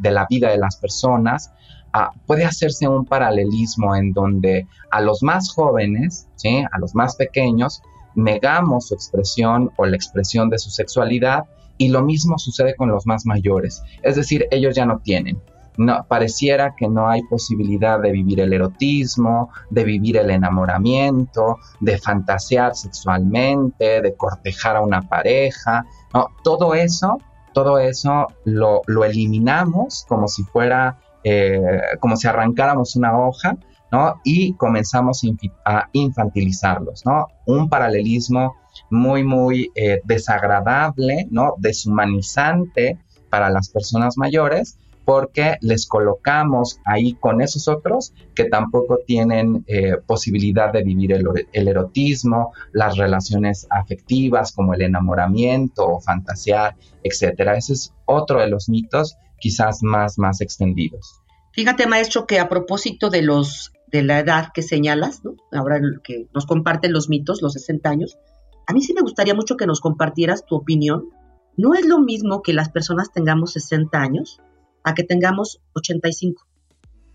la 0.00 0.26
vida 0.30 0.50
de 0.50 0.58
las 0.58 0.76
personas, 0.76 1.50
Ah, 1.92 2.12
puede 2.26 2.44
hacerse 2.44 2.86
un 2.86 3.06
paralelismo 3.06 3.96
en 3.96 4.12
donde 4.12 4.66
a 4.90 5.00
los 5.00 5.22
más 5.22 5.50
jóvenes, 5.52 6.28
a 6.70 6.78
los 6.78 6.94
más 6.94 7.16
pequeños, 7.16 7.82
negamos 8.14 8.88
su 8.88 8.94
expresión 8.94 9.70
o 9.76 9.86
la 9.86 9.96
expresión 9.96 10.50
de 10.50 10.58
su 10.58 10.70
sexualidad 10.70 11.44
y 11.78 11.88
lo 11.88 12.02
mismo 12.02 12.38
sucede 12.38 12.74
con 12.76 12.90
los 12.90 13.06
más 13.06 13.24
mayores. 13.24 13.82
Es 14.02 14.16
decir, 14.16 14.46
ellos 14.50 14.74
ya 14.76 14.84
no 14.84 14.98
tienen. 14.98 15.40
No, 15.78 16.04
pareciera 16.06 16.74
que 16.76 16.88
no 16.88 17.08
hay 17.08 17.22
posibilidad 17.22 18.00
de 18.00 18.12
vivir 18.12 18.40
el 18.40 18.52
erotismo, 18.52 19.50
de 19.70 19.84
vivir 19.84 20.18
el 20.18 20.30
enamoramiento, 20.30 21.58
de 21.80 21.96
fantasear 21.98 22.74
sexualmente, 22.74 24.02
de 24.02 24.14
cortejar 24.14 24.76
a 24.76 24.82
una 24.82 25.02
pareja. 25.02 25.86
No, 26.12 26.28
todo 26.42 26.74
eso, 26.74 27.18
todo 27.54 27.78
eso 27.78 28.26
lo, 28.44 28.82
lo 28.86 29.04
eliminamos 29.04 30.04
como 30.08 30.28
si 30.28 30.42
fuera 30.42 30.98
eh, 31.24 31.60
como 32.00 32.16
si 32.16 32.28
arrancáramos 32.28 32.96
una 32.96 33.18
hoja, 33.18 33.56
¿no? 33.90 34.20
Y 34.24 34.54
comenzamos 34.54 35.22
a 35.64 35.88
infantilizarlos, 35.92 37.04
¿no? 37.04 37.26
Un 37.46 37.68
paralelismo 37.68 38.54
muy, 38.90 39.24
muy 39.24 39.70
eh, 39.74 40.00
desagradable, 40.04 41.26
¿no? 41.30 41.54
Deshumanizante 41.58 42.98
para 43.30 43.50
las 43.50 43.68
personas 43.68 44.16
mayores, 44.16 44.78
porque 45.08 45.56
les 45.62 45.86
colocamos 45.86 46.80
ahí 46.84 47.14
con 47.14 47.40
esos 47.40 47.66
otros 47.66 48.12
que 48.34 48.44
tampoco 48.44 48.98
tienen 49.06 49.64
eh, 49.66 49.96
posibilidad 50.06 50.70
de 50.70 50.82
vivir 50.82 51.14
el, 51.14 51.68
erotismo, 51.68 52.52
las 52.72 52.98
relaciones 52.98 53.66
afectivas 53.70 54.52
como 54.52 54.74
el 54.74 54.82
enamoramiento 54.82 55.86
o 55.86 55.98
fantasear, 55.98 56.76
etcétera. 57.02 57.56
Ese 57.56 57.72
es 57.72 57.94
otro 58.04 58.38
de 58.40 58.48
los 58.48 58.68
mitos 58.68 59.16
quizás 59.38 59.82
más, 59.82 60.18
más 60.18 60.42
extendidos. 60.42 61.22
Fíjate, 61.52 61.86
maestro, 61.86 62.26
que 62.26 62.38
a 62.38 62.50
propósito 62.50 63.08
de 63.08 63.22
los 63.22 63.72
de 63.86 64.02
la 64.02 64.18
edad 64.18 64.48
que 64.52 64.60
señalas, 64.60 65.24
¿no? 65.24 65.36
ahora 65.52 65.80
que 66.04 66.26
nos 66.34 66.44
comparten 66.44 66.92
los 66.92 67.08
mitos, 67.08 67.40
los 67.40 67.54
60 67.54 67.88
años, 67.88 68.18
a 68.66 68.74
mí 68.74 68.82
sí 68.82 68.92
me 68.92 69.00
gustaría 69.00 69.34
mucho 69.34 69.56
que 69.56 69.66
nos 69.66 69.80
compartieras 69.80 70.44
tu 70.44 70.54
opinión. 70.54 71.08
No 71.56 71.72
es 71.72 71.86
lo 71.86 71.98
mismo 71.98 72.42
que 72.42 72.52
las 72.52 72.68
personas 72.68 73.10
tengamos 73.10 73.54
60 73.54 73.98
años 73.98 74.42
a 74.88 74.94
que 74.94 75.04
tengamos 75.04 75.60
85. 75.74 76.46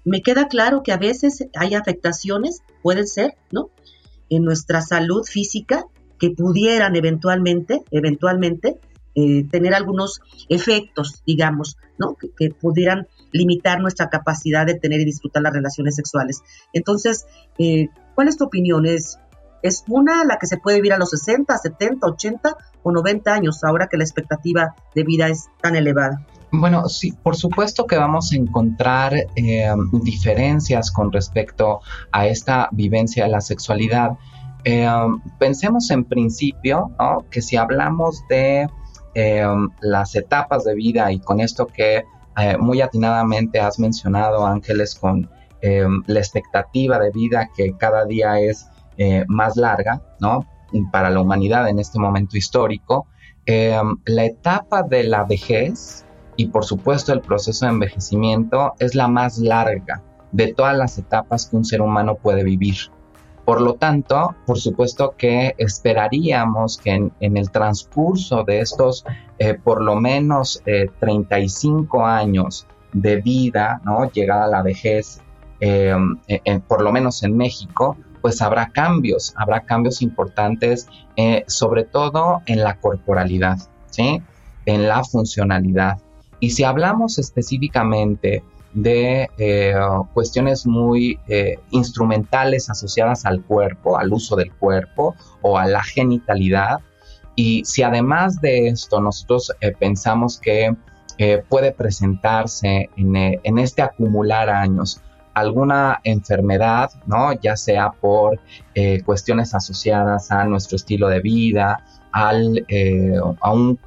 Me 0.05 0.21
queda 0.21 0.47
claro 0.47 0.83
que 0.83 0.91
a 0.91 0.97
veces 0.97 1.45
hay 1.55 1.73
afectaciones, 1.73 2.61
pueden 2.83 3.07
ser, 3.07 3.35
¿no? 3.51 3.71
En 4.29 4.43
nuestra 4.43 4.81
salud 4.81 5.23
física 5.23 5.85
que 6.19 6.29
pudieran 6.29 6.95
eventualmente, 6.95 7.81
eventualmente, 7.89 8.79
eh, 9.15 9.45
tener 9.49 9.73
algunos 9.73 10.21
efectos, 10.49 11.23
digamos, 11.25 11.77
¿no? 11.97 12.15
Que, 12.15 12.49
pudieran 12.51 13.07
limitar 13.31 13.81
nuestra 13.81 14.09
capacidad 14.09 14.67
de 14.67 14.75
tener 14.75 15.01
y 15.01 15.05
disfrutar 15.05 15.41
las 15.41 15.53
relaciones 15.53 15.95
sexuales. 15.95 16.43
Entonces, 16.73 17.25
eh, 17.57 17.87
¿cuál 18.13 18.27
es 18.27 18.37
tu 18.37 18.45
opinión? 18.45 18.85
¿Es, 18.85 19.17
¿Es 19.63 19.83
una 19.87 20.23
la 20.25 20.37
que 20.37 20.45
se 20.45 20.57
puede 20.57 20.77
vivir 20.77 20.93
a 20.93 20.99
los 20.99 21.09
60, 21.09 21.57
70, 21.57 22.05
80 22.05 22.55
o 22.83 22.91
90 22.91 23.33
años, 23.33 23.63
ahora 23.63 23.87
que 23.87 23.97
la 23.97 24.03
expectativa 24.03 24.75
de 24.93 25.03
vida 25.03 25.27
es 25.29 25.47
tan 25.61 25.75
elevada? 25.75 26.23
Bueno, 26.53 26.87
sí, 26.87 27.11
por 27.23 27.35
supuesto 27.35 27.85
que 27.85 27.97
vamos 27.97 28.31
a 28.31 28.35
encontrar 28.35 29.13
eh, 29.35 29.73
diferencias 30.03 30.91
con 30.91 31.11
respecto 31.11 31.81
a 32.11 32.27
esta 32.27 32.69
vivencia 32.71 33.25
de 33.25 33.31
la 33.31 33.41
sexualidad. 33.41 34.11
pensemos 35.39 35.91
en 35.91 36.05
principio 36.05 36.91
¿no? 36.97 37.25
que 37.29 37.41
si 37.41 37.57
hablamos 37.57 38.23
de 38.29 38.69
Em, 39.15 39.69
las 39.81 40.15
etapas 40.15 40.63
de 40.63 40.73
vida 40.73 41.11
y 41.11 41.19
con 41.19 41.39
esto 41.39 41.67
que 41.67 42.03
eh, 42.35 42.57
muy 42.57 42.81
atinadamente 42.81 43.59
has 43.59 43.77
mencionado, 43.77 44.45
Ángeles, 44.45 44.95
con 44.95 45.29
la 46.07 46.19
expectativa 46.19 46.99
de 46.99 47.09
vida 47.11 47.49
que 47.55 47.77
cada 47.77 48.03
día 48.03 48.37
es 48.37 48.67
eh, 48.97 49.23
más 49.29 49.55
larga, 49.55 50.01
¿no? 50.19 50.45
Para 50.91 51.09
la 51.09 51.21
humanidad 51.21 51.69
en 51.69 51.79
este 51.79 51.99
momento 51.99 52.35
histórico, 52.35 53.07
la 53.45 54.25
etapa 54.25 54.83
de 54.83 55.05
la 55.05 55.23
vejez 55.23 56.02
y 56.35 56.47
por 56.47 56.65
supuesto 56.65 57.13
el 57.13 57.21
proceso 57.21 57.65
de 57.65 57.71
envejecimiento 57.71 58.73
es 58.79 58.95
la 58.95 59.07
más 59.07 59.37
larga 59.37 60.01
de 60.31 60.53
todas 60.53 60.75
las 60.75 60.97
etapas 60.97 61.47
que 61.47 61.55
un 61.55 61.65
ser 61.65 61.81
humano 61.81 62.15
puede 62.15 62.43
vivir. 62.43 62.75
Por 63.45 63.59
lo 63.59 63.73
tanto, 63.73 64.35
por 64.45 64.57
supuesto 64.57 65.15
que 65.17 65.53
esperaríamos 65.57 66.77
que 66.77 66.91
en, 67.19 67.37
el 67.37 67.51
transcurso 67.51 68.43
de 68.43 68.61
estos 68.61 69.05
eh, 69.37 69.53
por 69.53 69.81
lo 69.81 69.95
menos 69.95 70.63
35 70.99 71.97
eh, 71.97 72.03
años 72.03 72.65
de 72.93 73.17
vida, 73.17 73.81
¿no? 73.83 74.09
llegada 74.09 74.45
a 74.45 74.47
la 74.47 74.61
vejez, 74.61 75.21
eh, 75.59 75.93
por 76.67 76.81
lo 76.81 76.91
menos 76.93 77.23
en 77.23 77.35
México, 77.35 77.97
pues 78.21 78.41
habrá 78.41 78.69
cambios, 78.69 79.33
habrá 79.35 79.61
cambios 79.61 80.01
importantes, 80.01 80.87
sobre 81.47 81.83
todo 81.83 82.41
en 82.45 82.63
la 82.63 82.75
corporalidad, 82.75 83.57
¿sí? 83.89 84.21
en 84.65 84.87
la 84.87 85.03
funcionalidad. 85.03 85.97
Y 86.43 86.49
si 86.49 86.65
hablamos 86.65 87.19
específicamente 87.19 88.43
de 88.73 89.29
eh, 89.37 89.73
cuestiones 90.13 90.65
muy 90.65 91.17
eh, 91.29 91.55
instrumentales 91.69 92.69
asociadas 92.69 93.25
al 93.25 93.41
cuerpo, 93.43 93.97
al 93.97 94.11
uso 94.11 94.35
del 94.35 94.51
cuerpo 94.51 95.15
o 95.41 95.57
a 95.57 95.65
la 95.67 95.81
genitalidad. 95.81 96.81
Y 97.37 97.63
si 97.63 97.81
además 97.81 98.41
de 98.41 98.67
esto 98.67 98.99
nosotros 98.99 99.53
eh, 99.61 99.71
pensamos 99.71 100.37
que 100.37 100.75
puede 101.47 101.71
presentarse 101.71 102.89
en, 102.97 103.15
en, 103.15 103.57
este 103.57 103.81
acumular 103.81 104.49
años 104.49 104.99
alguna 105.33 106.01
enfermedad, 106.03 106.91
¿no? 107.05 107.31
ya 107.39 107.55
sea 107.55 107.91
por 107.91 108.41
cuestiones 109.05 109.53
asociadas 109.53 110.29
a 110.31 110.43
nuestro 110.43 110.75
estilo 110.75 111.07
de 111.07 111.21
vida, 111.21 111.81
al, 112.11 112.65
a 113.39 113.53
un 113.53 113.79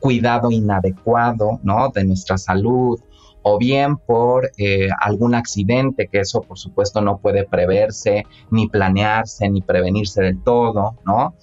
cuidado 0.00 0.50
inadecuado 0.50 1.60
¿no? 1.62 1.90
de 1.90 2.04
nuestra 2.04 2.38
salud 2.38 3.00
o 3.42 3.58
bien 3.58 3.96
por 3.96 4.50
algún 5.00 5.34
accidente, 5.34 6.08
que 6.08 6.20
eso 6.20 6.42
por 6.42 6.58
supuesto 6.58 7.00
no 7.00 7.18
puede 7.18 7.44
preverse, 7.44 8.26
ni 8.50 8.68
planearse, 8.68 9.48
ni 9.48 9.62
prevenirse 9.62 10.22
del 10.22 10.42
todo, 10.42 10.96
¿no? 11.06 11.34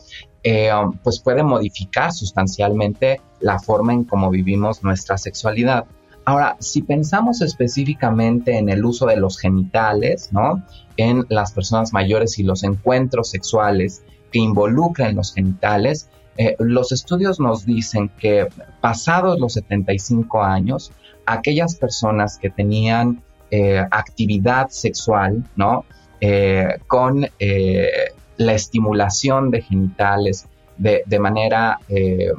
Um, 0.46 1.00
pues 1.04 1.20
puede 1.20 1.42
modificar 1.42 2.14
sustancialmente 2.14 3.20
la 3.40 3.58
forma 3.58 3.94
en 3.94 4.04
cómo 4.04 4.30
vivimos 4.30 4.84
nuestra 4.84 5.18
sexualidad. 5.18 5.86
Ahora, 6.24 6.56
si 6.60 6.84
pensamos 6.84 7.42
específicamente 7.42 8.56
en 8.60 8.70
el 8.70 8.86
uso 8.86 9.08
de 9.08 9.18
los 9.18 9.40
genitales, 9.40 10.30
¿no? 10.32 10.64
En 10.98 11.26
las 11.30 11.52
personas 11.52 11.94
mayores 11.94 12.38
y 12.38 12.44
los 12.44 12.64
encuentros 12.64 13.30
sexuales 13.30 14.04
que 14.32 14.38
involucran 14.38 15.16
los 15.16 15.34
genitales, 15.34 16.10
eh, 16.38 16.56
los 16.60 16.92
estudios 16.92 17.40
nos 17.40 17.66
dicen 17.66 18.10
que 18.20 18.48
pasados 18.82 19.40
los 19.40 19.54
75 19.54 20.44
años, 20.44 20.92
aquellas 21.26 21.76
personas 21.76 22.38
que 22.38 22.50
tenían 22.50 23.24
eh, 23.52 23.80
actividad 23.92 24.70
sexual, 24.70 25.44
¿no? 25.56 25.86
Eh, 26.20 26.80
con 26.88 27.28
la 28.38 28.54
estimulación 28.54 29.52
de 29.52 29.62
genitales 29.62 30.48
de, 30.78 31.20
manera 31.20 31.80
eh, 31.88 32.32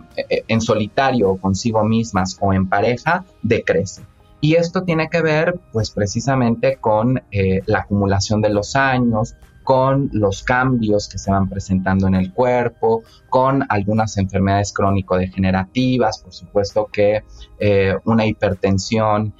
en 0.49 0.61
solitario 0.61 1.31
o 1.31 1.37
consigo 1.39 1.85
mismas 1.85 2.37
o 2.41 2.53
en 2.53 2.69
pareja 2.69 3.25
decrece. 3.43 4.03
Y 4.41 4.57
esto 4.57 4.83
tiene 4.83 5.09
que 5.09 5.23
ver 5.23 5.59
pues 5.73 5.91
precisamente 5.91 6.77
con 6.77 7.23
la 7.67 7.79
acumulación 7.79 8.43
de 8.43 8.51
los 8.51 8.77
años, 8.77 9.37
con 9.67 10.09
los 10.15 10.43
cambios 10.43 11.09
que 11.09 11.19
se 11.19 11.31
van 11.31 11.51
presentando 11.51 12.07
en 12.07 12.15
el 12.15 12.33
cuerpo, 12.33 13.03
con 13.29 13.67
algunas 13.69 14.17
enfermedades 14.17 14.73
crónico-degenerativas, 14.73 16.23
por 16.23 16.33
supuesto 16.33 16.87
que 16.87 17.25
eh, 17.59 17.95
una 18.05 18.25
hipertensión 18.25 19.35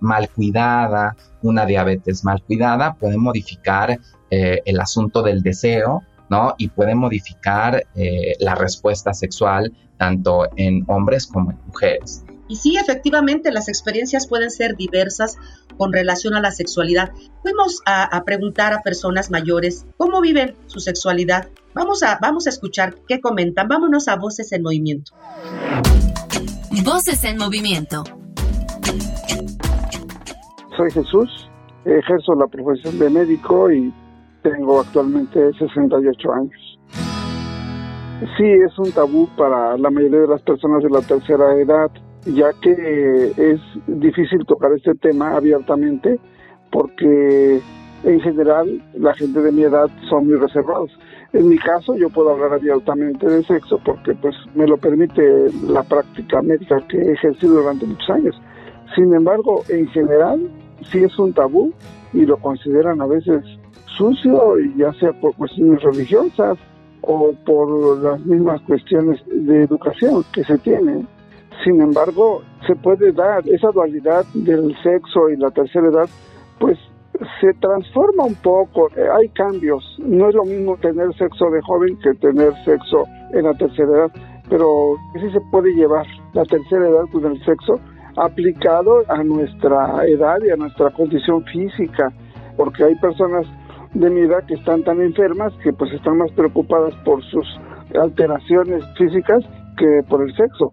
mal 0.00 0.30
cuidada, 0.30 1.14
una 1.42 1.66
diabetes 1.66 2.24
mal 2.24 2.42
cuidada 2.42 2.94
puede 2.94 3.18
modificar 3.18 4.00
el 4.30 4.80
asunto 4.80 5.22
del 5.22 5.42
deseo 5.42 6.02
¿no? 6.30 6.54
Y 6.56 6.68
puede 6.68 6.94
modificar 6.94 7.84
eh, 7.94 8.34
la 8.38 8.54
respuesta 8.54 9.12
sexual 9.12 9.74
tanto 9.98 10.48
en 10.56 10.84
hombres 10.86 11.26
como 11.26 11.50
en 11.50 11.58
mujeres. 11.66 12.24
Y 12.50 12.56
sí, 12.56 12.76
efectivamente, 12.76 13.52
las 13.52 13.68
experiencias 13.68 14.26
pueden 14.26 14.50
ser 14.50 14.76
diversas 14.76 15.38
con 15.78 15.92
relación 15.92 16.34
a 16.34 16.40
la 16.40 16.50
sexualidad. 16.50 17.12
Fuimos 17.42 17.80
a, 17.86 18.20
preguntar 18.24 18.72
a 18.72 18.82
personas 18.82 19.30
mayores 19.30 19.86
cómo 19.96 20.20
viven 20.20 20.56
su 20.66 20.80
sexualidad. 20.80 21.48
Vamos 21.74 22.02
a, 22.02 22.18
vamos 22.20 22.48
a 22.48 22.50
escuchar 22.50 22.96
qué 23.06 23.20
comentan. 23.20 23.68
Vámonos 23.68 24.08
a 24.08 24.16
Voces 24.16 24.50
en 24.50 24.64
Movimiento. 24.64 25.12
Voces 26.84 27.22
en 27.22 27.38
Movimiento. 27.38 28.02
Soy 30.76 30.90
Jesús, 30.90 31.48
ejerzo 31.84 32.34
la 32.34 32.48
profesión 32.48 32.98
de 32.98 33.10
médico 33.10 33.70
y 33.70 33.94
tengo 34.42 34.80
actualmente 34.80 35.52
68 35.56 36.32
años. 36.32 36.78
Sí, 38.36 38.44
es 38.44 38.76
un 38.76 38.90
tabú 38.90 39.28
para 39.36 39.78
la 39.78 39.88
mayoría 39.88 40.22
de 40.22 40.26
las 40.26 40.42
personas 40.42 40.82
de 40.82 40.90
la 40.90 41.00
tercera 41.00 41.54
edad, 41.54 41.92
ya 42.26 42.52
que 42.60 43.32
es 43.36 43.60
difícil 43.86 44.44
tocar 44.46 44.72
este 44.72 44.94
tema 44.94 45.36
abiertamente 45.36 46.18
porque 46.70 47.60
en 48.04 48.20
general 48.20 48.82
la 48.94 49.14
gente 49.14 49.40
de 49.40 49.52
mi 49.52 49.62
edad 49.62 49.88
son 50.08 50.26
muy 50.26 50.36
reservados. 50.36 50.90
En 51.32 51.48
mi 51.48 51.58
caso 51.58 51.96
yo 51.96 52.08
puedo 52.10 52.30
hablar 52.30 52.54
abiertamente 52.54 53.26
de 53.26 53.42
sexo 53.44 53.80
porque 53.84 54.14
pues 54.14 54.34
me 54.54 54.66
lo 54.66 54.76
permite 54.76 55.22
la 55.66 55.82
práctica 55.82 56.42
médica 56.42 56.80
que 56.88 56.98
he 56.98 57.12
ejercido 57.12 57.54
durante 57.62 57.86
muchos 57.86 58.10
años. 58.10 58.40
Sin 58.94 59.14
embargo, 59.14 59.62
en 59.68 59.86
general 59.88 60.50
sí 60.90 61.04
es 61.04 61.16
un 61.18 61.32
tabú 61.32 61.72
y 62.12 62.26
lo 62.26 62.36
consideran 62.38 63.00
a 63.00 63.06
veces 63.06 63.44
sucio, 63.96 64.54
ya 64.76 64.92
sea 64.94 65.12
por 65.20 65.34
cuestiones 65.36 65.82
religiosas 65.82 66.58
o 67.02 67.32
por 67.44 67.98
las 68.02 68.20
mismas 68.26 68.60
cuestiones 68.62 69.20
de 69.26 69.64
educación 69.64 70.24
que 70.32 70.44
se 70.44 70.58
tienen. 70.58 71.06
Sin 71.64 71.80
embargo, 71.80 72.42
se 72.66 72.74
puede 72.76 73.12
dar 73.12 73.46
esa 73.46 73.70
dualidad 73.70 74.24
del 74.32 74.74
sexo 74.82 75.28
y 75.28 75.36
la 75.36 75.50
tercera 75.50 75.88
edad, 75.88 76.08
pues 76.58 76.78
se 77.40 77.52
transforma 77.54 78.24
un 78.24 78.34
poco, 78.36 78.88
eh, 78.96 79.06
hay 79.12 79.28
cambios. 79.30 79.84
No 79.98 80.28
es 80.28 80.34
lo 80.34 80.44
mismo 80.44 80.76
tener 80.78 81.14
sexo 81.16 81.50
de 81.50 81.60
joven 81.62 81.98
que 81.98 82.14
tener 82.14 82.52
sexo 82.64 83.04
en 83.32 83.44
la 83.44 83.54
tercera 83.54 83.88
edad, 83.88 84.10
pero 84.48 84.94
sí 85.20 85.30
se 85.30 85.40
puede 85.50 85.74
llevar 85.74 86.06
la 86.32 86.44
tercera 86.44 86.88
edad 86.88 87.04
con 87.12 87.26
el 87.26 87.44
sexo 87.44 87.78
aplicado 88.16 89.02
a 89.08 89.22
nuestra 89.22 90.06
edad 90.06 90.38
y 90.46 90.50
a 90.50 90.56
nuestra 90.56 90.90
condición 90.90 91.44
física, 91.44 92.10
porque 92.56 92.84
hay 92.84 92.94
personas 92.96 93.46
de 93.92 94.08
mi 94.08 94.20
edad 94.20 94.44
que 94.46 94.54
están 94.54 94.82
tan 94.84 95.00
enfermas 95.00 95.52
que 95.62 95.72
pues 95.72 95.92
están 95.92 96.18
más 96.18 96.30
preocupadas 96.32 96.94
por 97.04 97.22
sus 97.24 97.46
alteraciones 98.00 98.84
físicas 98.96 99.44
que 99.80 100.02
por 100.08 100.22
el 100.22 100.34
sexo. 100.36 100.72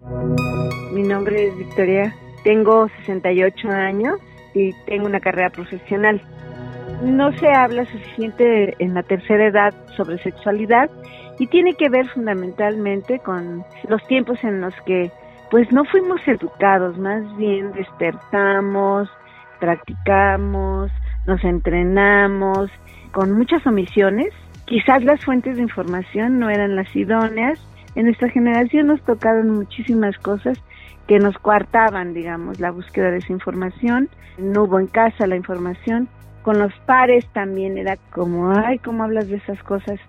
Mi 0.93 1.01
nombre 1.01 1.47
es 1.47 1.57
Victoria, 1.57 2.13
tengo 2.43 2.87
68 2.99 3.69
años 3.69 4.19
y 4.53 4.73
tengo 4.85 5.05
una 5.05 5.19
carrera 5.19 5.49
profesional. 5.49 6.21
No 7.03 7.31
se 7.37 7.47
habla 7.47 7.85
suficiente 7.85 8.75
en 8.79 8.93
la 8.93 9.03
tercera 9.03 9.47
edad 9.47 9.73
sobre 9.95 10.17
sexualidad 10.19 10.89
y 11.39 11.47
tiene 11.47 11.73
que 11.75 11.89
ver 11.89 12.07
fundamentalmente 12.09 13.19
con 13.19 13.63
los 13.87 14.05
tiempos 14.07 14.43
en 14.43 14.61
los 14.61 14.73
que 14.85 15.11
pues 15.49 15.71
no 15.71 15.85
fuimos 15.85 16.19
educados, 16.27 16.97
más 16.97 17.23
bien 17.37 17.71
despertamos, 17.71 19.09
practicamos, 19.59 20.91
nos 21.25 21.41
entrenamos 21.43 22.69
con 23.11 23.31
muchas 23.31 23.65
omisiones. 23.65 24.33
Quizás 24.65 25.03
las 25.05 25.23
fuentes 25.23 25.55
de 25.55 25.61
información 25.61 26.39
no 26.39 26.49
eran 26.49 26.75
las 26.75 26.93
idóneas. 26.93 27.59
En 27.97 28.05
nuestra 28.05 28.29
generación 28.29 28.85
nos 28.85 29.01
tocaron 29.01 29.49
muchísimas 29.49 30.15
cosas 30.19 30.59
que 31.07 31.17
nos 31.17 31.35
coartaban, 31.39 32.13
digamos, 32.13 32.59
la 32.59 32.69
búsqueda 32.69 33.09
de 33.09 33.17
esa 33.17 33.33
información. 33.33 34.07
No 34.37 34.65
hubo 34.65 34.79
en 34.79 34.85
casa 34.85 35.25
la 35.25 35.35
información. 35.35 36.07
Con 36.43 36.59
los 36.59 36.71
pares 36.85 37.25
también 37.33 37.75
era 37.75 37.97
como, 38.11 38.51
ay, 38.51 38.77
¿cómo 38.77 39.03
hablas 39.03 39.27
de 39.29 39.37
esas 39.37 39.63
cosas? 39.63 39.99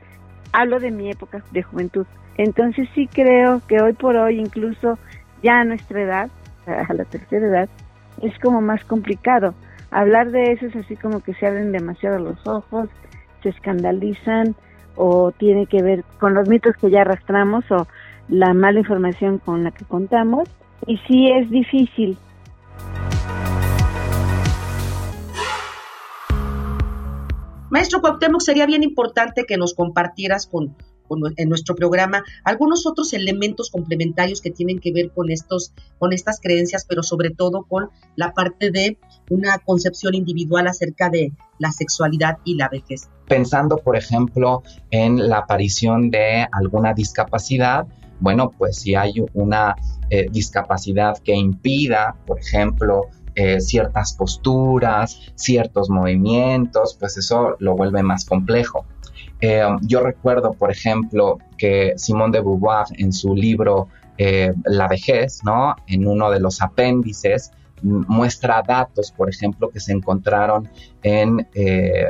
Hablo 0.52 0.80
de 0.80 0.90
mi 0.90 1.10
época 1.10 1.42
de 1.50 1.62
juventud. 1.62 2.04
Entonces 2.36 2.90
sí 2.94 3.08
creo 3.10 3.62
que 3.66 3.80
hoy 3.80 3.94
por 3.94 4.16
hoy, 4.16 4.38
incluso 4.38 4.98
ya 5.42 5.60
a 5.60 5.64
nuestra 5.64 6.02
edad, 6.02 6.30
a 6.66 6.92
la 6.92 7.06
tercera 7.06 7.46
edad, 7.46 7.68
es 8.20 8.38
como 8.40 8.60
más 8.60 8.84
complicado 8.84 9.54
hablar 9.90 10.30
de 10.30 10.52
eso 10.52 10.66
es 10.66 10.76
así 10.76 10.94
como 10.94 11.20
que 11.20 11.32
se 11.32 11.46
abren 11.46 11.72
demasiado 11.72 12.18
los 12.18 12.46
ojos, 12.46 12.90
se 13.42 13.48
escandalizan 13.48 14.54
o 14.98 15.32
tiene 15.32 15.66
que 15.66 15.82
ver 15.82 16.04
con 16.18 16.34
los 16.34 16.48
mitos 16.48 16.76
que 16.76 16.90
ya 16.90 17.02
arrastramos 17.02 17.64
o 17.70 17.86
la 18.28 18.52
mala 18.52 18.80
información 18.80 19.38
con 19.38 19.64
la 19.64 19.70
que 19.70 19.84
contamos 19.84 20.48
y 20.86 20.98
sí 21.06 21.30
es 21.30 21.48
difícil. 21.50 22.18
Maestro 27.70 28.00
Cuauhtémoc, 28.00 28.40
sería 28.40 28.66
bien 28.66 28.82
importante 28.82 29.44
que 29.46 29.56
nos 29.56 29.74
compartieras 29.74 30.46
con 30.46 30.74
en 31.36 31.48
nuestro 31.48 31.74
programa 31.74 32.22
algunos 32.44 32.86
otros 32.86 33.12
elementos 33.12 33.70
complementarios 33.70 34.40
que 34.40 34.50
tienen 34.50 34.78
que 34.78 34.92
ver 34.92 35.10
con 35.10 35.30
estos 35.30 35.72
con 35.98 36.12
estas 36.12 36.40
creencias, 36.40 36.84
pero 36.88 37.02
sobre 37.02 37.30
todo 37.30 37.64
con 37.68 37.90
la 38.16 38.32
parte 38.32 38.70
de 38.70 38.98
una 39.30 39.58
concepción 39.58 40.14
individual 40.14 40.66
acerca 40.66 41.10
de 41.10 41.32
la 41.58 41.72
sexualidad 41.72 42.38
y 42.44 42.54
la 42.54 42.68
vejez. 42.68 43.08
Pensando, 43.26 43.76
por 43.76 43.96
ejemplo, 43.96 44.62
en 44.90 45.28
la 45.28 45.38
aparición 45.38 46.10
de 46.10 46.46
alguna 46.52 46.94
discapacidad, 46.94 47.86
bueno, 48.20 48.50
pues 48.56 48.78
si 48.78 48.94
hay 48.94 49.14
una 49.34 49.76
eh, 50.10 50.26
discapacidad 50.30 51.18
que 51.18 51.34
impida, 51.34 52.16
por 52.26 52.38
ejemplo, 52.40 53.08
eh, 53.34 53.60
ciertas 53.60 54.14
posturas, 54.14 55.20
ciertos 55.36 55.90
movimientos, 55.90 56.96
pues 56.98 57.16
eso 57.18 57.54
lo 57.60 57.76
vuelve 57.76 58.02
más 58.02 58.24
complejo. 58.24 58.84
Eh, 59.40 59.62
yo 59.82 60.00
recuerdo, 60.00 60.52
por 60.52 60.70
ejemplo, 60.70 61.38
que 61.56 61.94
Simone 61.96 62.32
de 62.32 62.40
Beauvoir 62.40 62.86
en 62.96 63.12
su 63.12 63.34
libro 63.34 63.88
eh, 64.16 64.52
La 64.64 64.88
vejez, 64.88 65.40
¿no? 65.44 65.76
En 65.86 66.06
uno 66.06 66.30
de 66.30 66.40
los 66.40 66.60
apéndices 66.60 67.52
muestra 67.82 68.62
datos, 68.66 69.12
por 69.12 69.28
ejemplo, 69.30 69.70
que 69.70 69.78
se 69.78 69.92
encontraron 69.92 70.68
en 71.04 71.46
eh, 71.54 72.06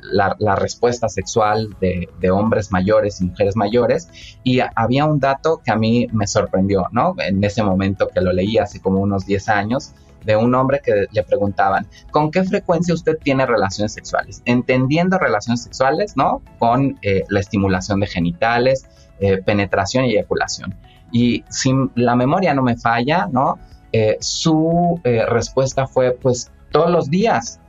la, 0.00 0.56
respuesta 0.56 1.08
sexual 1.08 1.76
de, 1.80 2.08
de, 2.18 2.30
hombres 2.32 2.72
mayores 2.72 3.20
y 3.20 3.26
mujeres 3.26 3.54
mayores. 3.54 4.08
Y 4.42 4.58
había 4.74 5.04
un 5.04 5.20
dato 5.20 5.60
que 5.64 5.70
a 5.70 5.76
mí 5.76 6.08
me 6.12 6.26
sorprendió, 6.26 6.86
¿no? 6.90 7.14
En 7.18 7.42
ese 7.44 7.62
momento 7.62 8.08
que 8.08 8.20
lo 8.20 8.32
leí 8.32 8.58
hace 8.58 8.80
como 8.80 9.00
unos 9.00 9.24
10 9.24 9.48
años, 9.48 9.92
de 10.24 10.36
un 10.36 10.54
hombre 10.54 10.80
que 10.84 11.06
le 11.10 11.22
preguntaban, 11.22 11.86
¿con 12.10 12.30
qué 12.30 12.44
frecuencia 12.44 12.94
usted 12.94 13.18
tiene 13.22 13.46
relaciones 13.46 13.92
sexuales? 13.92 14.42
Entendiendo 14.44 15.18
relaciones 15.18 15.62
sexuales, 15.62 16.16
¿no? 16.16 16.42
Con 16.58 16.98
eh, 17.02 17.22
la 17.28 17.40
estimulación 17.40 18.00
de 18.00 18.06
genitales, 18.06 18.86
eh, 19.20 19.38
penetración 19.38 20.04
y 20.04 20.12
eyaculación. 20.12 20.74
Y 21.10 21.44
si 21.48 21.72
la 21.94 22.16
memoria 22.16 22.54
no 22.54 22.62
me 22.62 22.76
falla, 22.76 23.28
¿no? 23.30 23.58
Eh, 23.92 24.16
su 24.20 25.00
respuesta 25.04 25.86
fue, 25.86 26.12
pues, 26.12 26.50
todos 26.70 26.90
los 26.90 27.10
días, 27.10 27.60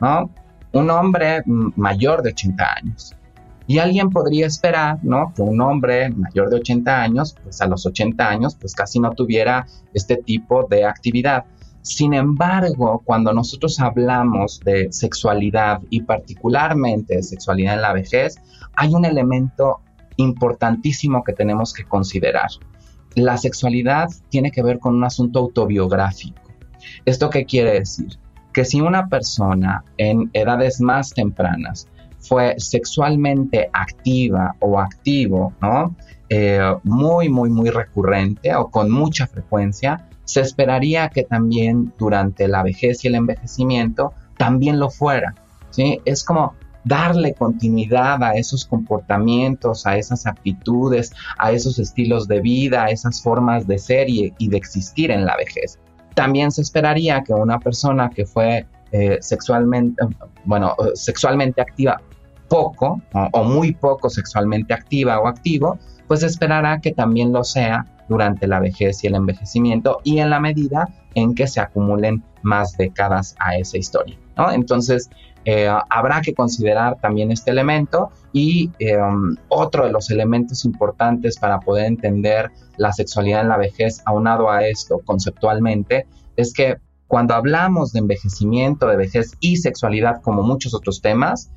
¿no? 0.00 0.30
Un 0.72 0.90
hombre 0.90 1.42
mayor 1.44 2.22
de 2.22 2.30
80 2.30 2.74
años. 2.74 3.16
Y 3.66 3.78
alguien 3.78 4.10
podría 4.10 4.46
esperar, 4.46 4.98
¿no? 5.02 5.32
Que 5.34 5.42
un 5.42 5.60
hombre 5.60 6.10
mayor 6.10 6.50
de 6.50 6.56
80 6.56 7.02
años, 7.02 7.36
pues 7.42 7.60
a 7.60 7.66
los 7.66 7.86
80 7.86 8.28
años, 8.28 8.56
pues 8.56 8.74
casi 8.74 8.98
no 8.98 9.12
tuviera 9.12 9.66
este 9.94 10.16
tipo 10.16 10.66
de 10.68 10.84
actividad. 10.84 11.44
Sin 11.82 12.14
embargo, 12.14 13.02
cuando 13.04 13.32
nosotros 13.32 13.80
hablamos 13.80 14.60
de 14.60 14.92
sexualidad 14.92 15.80
y 15.90 16.02
particularmente 16.02 17.16
de 17.16 17.22
sexualidad 17.24 17.74
en 17.74 17.82
la 17.82 17.92
vejez, 17.92 18.36
hay 18.74 18.94
un 18.94 19.04
elemento 19.04 19.80
importantísimo 20.16 21.24
que 21.24 21.32
tenemos 21.32 21.72
que 21.72 21.84
considerar. 21.84 22.50
La 23.16 23.36
sexualidad 23.36 24.08
tiene 24.28 24.52
que 24.52 24.62
ver 24.62 24.78
con 24.78 24.94
un 24.94 25.04
asunto 25.04 25.40
autobiográfico. 25.40 26.40
¿Esto 27.04 27.30
qué 27.30 27.44
quiere 27.44 27.80
decir? 27.80 28.18
Que 28.52 28.64
si 28.64 28.80
una 28.80 29.08
persona 29.08 29.84
en 29.98 30.30
edades 30.34 30.80
más 30.80 31.10
tempranas 31.10 31.88
fue 32.20 32.54
sexualmente 32.58 33.68
activa 33.72 34.54
o 34.60 34.78
activo, 34.78 35.52
¿no? 35.60 35.96
Eh, 36.28 36.60
muy, 36.84 37.28
muy, 37.28 37.50
muy 37.50 37.70
recurrente 37.70 38.54
o 38.54 38.70
con 38.70 38.90
mucha 38.90 39.26
frecuencia, 39.26 40.08
se 40.32 40.40
esperaría 40.40 41.10
que 41.10 41.24
también 41.24 41.92
durante 41.98 42.48
la 42.48 42.62
vejez 42.62 43.04
y 43.04 43.08
el 43.08 43.16
envejecimiento 43.16 44.12
también 44.38 44.78
lo 44.78 44.88
fuera. 44.88 45.34
¿sí? 45.70 46.00
Es 46.06 46.24
como 46.24 46.54
darle 46.84 47.34
continuidad 47.34 48.22
a 48.22 48.32
esos 48.32 48.64
comportamientos, 48.64 49.86
a 49.86 49.96
esas 49.96 50.26
actitudes, 50.26 51.12
a 51.38 51.52
esos 51.52 51.78
estilos 51.78 52.26
de 52.26 52.40
vida, 52.40 52.84
a 52.84 52.86
esas 52.88 53.22
formas 53.22 53.66
de 53.66 53.78
ser 53.78 54.08
y, 54.08 54.32
de 54.38 54.56
existir 54.56 55.10
en 55.10 55.26
la 55.26 55.36
vejez. 55.36 55.78
También 56.14 56.50
se 56.50 56.62
esperaría 56.62 57.22
que 57.22 57.34
una 57.34 57.58
persona 57.58 58.10
que 58.10 58.26
fue 58.26 58.66
eh, 58.90 59.18
sexualmente, 59.20 60.02
bueno, 60.44 60.74
sexualmente 60.94 61.60
activa 61.60 62.00
poco 62.48 63.00
o, 63.12 63.44
muy 63.44 63.72
poco 63.72 64.10
sexualmente 64.10 64.74
activa 64.74 65.20
o 65.20 65.26
activo, 65.26 65.78
pues 66.06 66.22
esperará 66.22 66.80
que 66.80 66.92
también 66.92 67.32
lo 67.32 67.44
sea 67.44 67.86
durante 68.12 68.46
la 68.46 68.60
vejez 68.60 69.02
y 69.02 69.06
el 69.06 69.14
envejecimiento 69.14 70.00
y 70.04 70.18
en 70.18 70.30
la 70.30 70.38
medida 70.38 70.88
en 71.14 71.34
que 71.34 71.46
se 71.46 71.60
acumulen 71.60 72.22
más 72.42 72.76
décadas 72.76 73.34
a 73.38 73.56
esa 73.56 73.78
historia. 73.78 74.18
Entonces, 74.52 75.08
eh, 75.44 75.68
habrá 75.90 76.20
que 76.20 76.34
considerar 76.34 77.00
también 77.00 77.32
este 77.32 77.50
elemento 77.50 78.10
y 78.32 78.70
eh, 78.78 78.96
otro 79.48 79.86
de 79.86 79.92
los 79.92 80.10
elementos 80.10 80.64
importantes 80.64 81.38
para 81.38 81.60
poder 81.60 81.86
entender 81.86 82.50
la 82.76 82.92
sexualidad 82.92 83.40
en 83.40 83.48
la 83.48 83.56
vejez, 83.56 84.02
aunado 84.04 84.50
a 84.50 84.66
esto 84.66 85.00
conceptualmente, 85.04 86.06
es 86.36 86.52
que 86.52 86.76
cuando 87.06 87.34
hablamos 87.34 87.92
de 87.92 88.00
envejecimiento, 88.00 88.86
de 88.86 88.96
vejez 88.96 89.32
y 89.40 89.56
sexualidad, 89.56 90.22
como 90.22 90.42
muchos 90.42 90.74
otros 90.74 91.00
temas, 91.00 91.50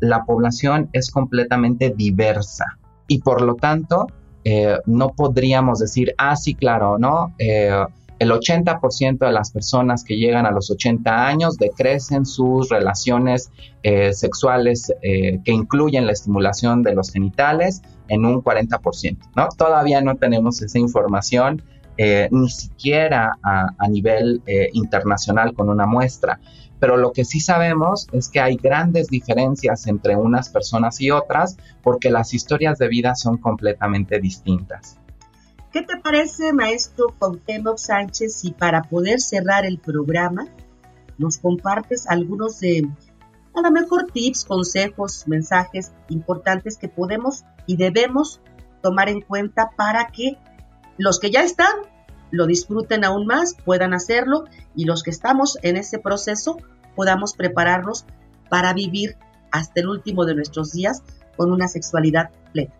la 0.00 0.24
población 0.24 0.88
es 0.92 1.10
completamente 1.10 1.90
diversa 1.90 2.64
y 3.06 3.18
por 3.20 3.42
lo 3.42 3.56
tanto 3.56 4.06
eh, 4.44 4.78
no 4.86 5.10
podríamos 5.10 5.78
decir, 5.80 6.14
ah, 6.18 6.36
sí, 6.36 6.54
claro, 6.54 6.98
¿no? 6.98 7.34
Eh, 7.38 7.70
el 8.18 8.30
80% 8.30 9.18
de 9.18 9.32
las 9.32 9.50
personas 9.50 10.04
que 10.04 10.16
llegan 10.16 10.44
a 10.44 10.50
los 10.50 10.70
80 10.70 11.26
años 11.26 11.56
decrecen 11.56 12.26
sus 12.26 12.68
relaciones 12.68 13.50
eh, 13.82 14.12
sexuales 14.12 14.92
que 15.00 15.52
incluyen 15.52 16.04
la 16.04 16.12
estimulación 16.12 16.82
de 16.82 16.94
los 16.94 17.10
genitales 17.10 17.80
en 18.08 18.26
un 18.26 18.42
40%, 18.42 19.16
¿no? 19.36 19.48
Todavía 19.56 20.02
no 20.02 20.16
tenemos 20.16 20.60
esa 20.60 20.78
información 20.78 21.62
ni 22.30 22.48
siquiera 22.48 23.38
a 23.42 23.88
nivel 23.88 24.42
internacional 24.72 25.52
con 25.52 25.68
una 25.68 25.84
muestra 25.84 26.40
pero 26.80 26.96
lo 26.96 27.12
que 27.12 27.24
sí 27.24 27.38
sabemos 27.40 28.08
es 28.10 28.28
que 28.28 28.40
hay 28.40 28.56
grandes 28.56 29.08
diferencias 29.08 29.86
entre 29.86 30.16
unas 30.16 30.48
personas 30.48 31.00
y 31.00 31.10
otras 31.10 31.56
porque 31.82 32.10
las 32.10 32.34
historias 32.34 32.78
de 32.78 32.88
vida 32.88 33.14
son 33.14 33.36
completamente 33.36 34.18
distintas. 34.18 34.98
¿Qué 35.72 35.82
te 35.82 35.98
parece, 35.98 36.52
maestro 36.52 37.14
Cuauhtémoc 37.18 37.78
Sánchez, 37.78 38.34
si 38.34 38.50
para 38.50 38.82
poder 38.82 39.20
cerrar 39.20 39.64
el 39.64 39.78
programa 39.78 40.46
nos 41.18 41.36
compartes 41.36 42.08
algunos 42.08 42.58
de, 42.60 42.88
a 43.54 43.60
lo 43.60 43.70
mejor, 43.70 44.06
tips, 44.10 44.46
consejos, 44.46 45.24
mensajes 45.28 45.92
importantes 46.08 46.78
que 46.78 46.88
podemos 46.88 47.44
y 47.66 47.76
debemos 47.76 48.40
tomar 48.82 49.10
en 49.10 49.20
cuenta 49.20 49.70
para 49.76 50.08
que 50.08 50.38
los 50.96 51.20
que 51.20 51.30
ya 51.30 51.42
están 51.42 51.74
lo 52.30 52.46
disfruten 52.46 53.04
aún 53.04 53.26
más, 53.26 53.54
puedan 53.64 53.92
hacerlo 53.92 54.44
y 54.74 54.84
los 54.84 55.02
que 55.02 55.10
estamos 55.10 55.58
en 55.62 55.76
ese 55.76 55.98
proceso 55.98 56.56
podamos 56.94 57.34
prepararnos 57.34 58.04
para 58.48 58.72
vivir 58.72 59.16
hasta 59.52 59.80
el 59.80 59.88
último 59.88 60.24
de 60.24 60.34
nuestros 60.34 60.72
días 60.72 61.02
con 61.36 61.52
una 61.52 61.68
sexualidad 61.68 62.30
plena. 62.52 62.72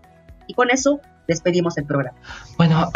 Y 0.46 0.54
con 0.54 0.70
eso 0.70 1.00
despedimos 1.26 1.78
el 1.78 1.84
programa. 1.84 2.18
Bueno, 2.58 2.90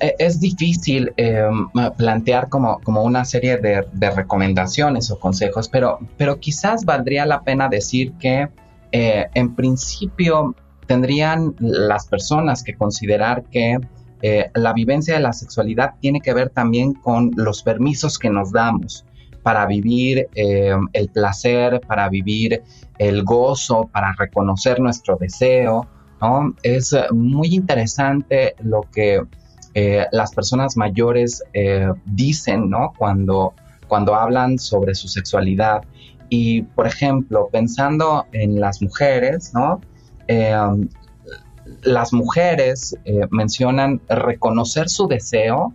e, 0.00 0.16
es 0.18 0.40
difícil 0.40 1.12
em, 1.16 1.68
plantear 1.96 2.48
como, 2.48 2.80
como, 2.80 3.02
una 3.02 3.24
serie 3.24 3.58
de, 3.58 4.10
recomendaciones 4.10 5.10
o 5.10 5.18
consejos, 5.18 5.68
pero, 5.68 5.98
pero 6.16 6.40
quizás 6.40 6.84
valdría 6.84 7.26
la 7.26 7.42
pena 7.42 7.68
decir 7.68 8.12
que 8.14 8.48
eh, 8.92 9.26
en 9.34 9.54
principio 9.54 10.54
tendrían 10.86 11.54
las 11.58 12.06
personas 12.06 12.62
que 12.62 12.74
considerar 12.74 13.44
que 13.44 13.78
eh, 14.22 14.50
la 14.54 14.72
vivencia 14.72 15.14
de 15.14 15.20
la 15.20 15.32
sexualidad 15.32 15.94
tiene 16.00 16.20
que 16.20 16.32
ver 16.32 16.48
también 16.48 16.94
con 16.94 17.32
los 17.36 17.62
permisos 17.62 18.18
que 18.18 18.30
nos 18.30 18.52
damos 18.52 19.04
para 19.44 19.66
vivir 19.66 20.26
eh, 20.34 20.74
el 20.92 21.08
placer, 21.10 21.80
para 21.86 22.08
vivir 22.08 22.64
el 22.98 23.22
gozo, 23.22 23.88
para 23.92 24.12
reconocer 24.18 24.80
nuestro 24.80 25.16
deseo. 25.16 25.86
¿no? 26.20 26.52
Es 26.64 26.96
muy 27.12 27.54
interesante 27.54 28.56
lo 28.64 28.80
que 28.92 29.22
eh, 29.74 30.06
las 30.10 30.34
personas 30.34 30.76
mayores 30.76 31.44
dicen 32.04 32.68
¿no? 32.68 32.92
cuando, 32.98 33.54
cuando 33.86 34.16
hablan 34.16 34.58
sobre 34.58 34.96
su 34.96 35.06
sexualidad. 35.06 35.82
Y, 36.28 36.62
por 36.62 36.88
ejemplo, 36.88 37.48
pensando 37.52 38.26
en 38.32 38.58
las 38.58 38.82
mujeres, 38.82 39.52
¿no? 39.54 39.80
las 41.82 42.12
mujeres 42.12 42.96
eh, 43.04 43.26
mencionan 43.30 44.00
reconocer 44.08 44.88
su 44.88 45.06
deseo, 45.06 45.72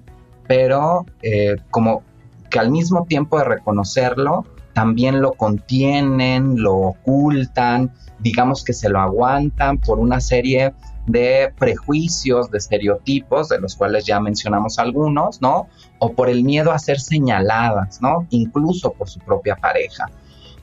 pero 0.47 1.05
eh, 1.21 1.55
como 1.71 2.03
que 2.49 2.59
al 2.59 2.71
mismo 2.71 3.05
tiempo 3.05 3.37
de 3.37 3.45
reconocerlo, 3.45 4.45
también 4.73 5.21
lo 5.21 5.33
contienen, 5.33 6.61
lo 6.61 6.75
ocultan, 6.75 7.91
digamos 8.19 8.63
que 8.63 8.73
se 8.73 8.89
lo 8.89 8.99
aguantan 8.99 9.77
por 9.77 9.99
una 9.99 10.21
serie 10.21 10.73
de 11.05 11.51
prejuicios, 11.57 12.51
de 12.51 12.59
estereotipos, 12.59 13.49
de 13.49 13.59
los 13.59 13.75
cuales 13.75 14.05
ya 14.05 14.19
mencionamos 14.19 14.77
algunos, 14.77 15.41
¿no? 15.41 15.67
O 15.97 16.13
por 16.13 16.29
el 16.29 16.43
miedo 16.43 16.71
a 16.71 16.79
ser 16.79 16.99
señaladas, 16.99 18.01
¿no? 18.01 18.27
Incluso 18.29 18.91
por 18.91 19.09
su 19.09 19.19
propia 19.19 19.55
pareja. 19.55 20.05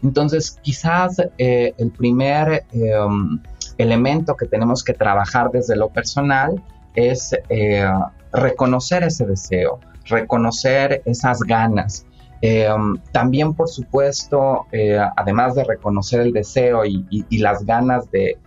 Entonces, 0.03 0.59
quizás 0.62 1.20
eh, 1.37 1.75
el 1.79 1.90
primer 1.90 2.64
em, 2.72 3.40
elemento 3.77 4.37
que 4.37 4.46
tenemos 4.46 4.85
que 4.85 4.92
trabajar 4.92 5.51
desde 5.51 5.75
lo 5.75 5.88
personal 5.88 6.62
es 6.94 7.35
eh, 7.49 7.85
reconocer 8.33 9.03
ese 9.03 9.27
deseo, 9.27 9.81
reconocer 10.09 11.03
esas 11.05 11.40
ganas. 11.40 12.07
Eh, 12.42 12.69
también, 13.12 13.55
por 13.55 13.69
supuesto, 13.69 14.66
eh, 14.73 14.99
además 15.16 15.55
de 15.55 15.64
reconocer 15.64 16.21
el 16.21 16.33
deseo 16.33 16.85
y, 16.85 17.25
las 17.38 17.64
ganas 17.64 18.11
de, 18.11 18.38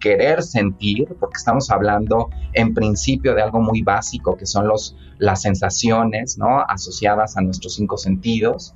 querer 0.00 0.42
sentir, 0.42 1.06
porque 1.20 1.36
estamos 1.36 1.70
hablando 1.70 2.30
en 2.54 2.74
principio 2.74 3.34
de 3.34 3.42
algo 3.42 3.60
muy 3.60 3.82
básico 3.82 4.36
que 4.36 4.46
son 4.46 4.66
los, 4.66 4.96
las 5.18 5.42
sensaciones 5.42 6.38
¿no? 6.38 6.60
asociadas 6.62 7.36
a 7.36 7.42
nuestros 7.42 7.74
cinco 7.74 7.96
sentidos, 7.96 8.74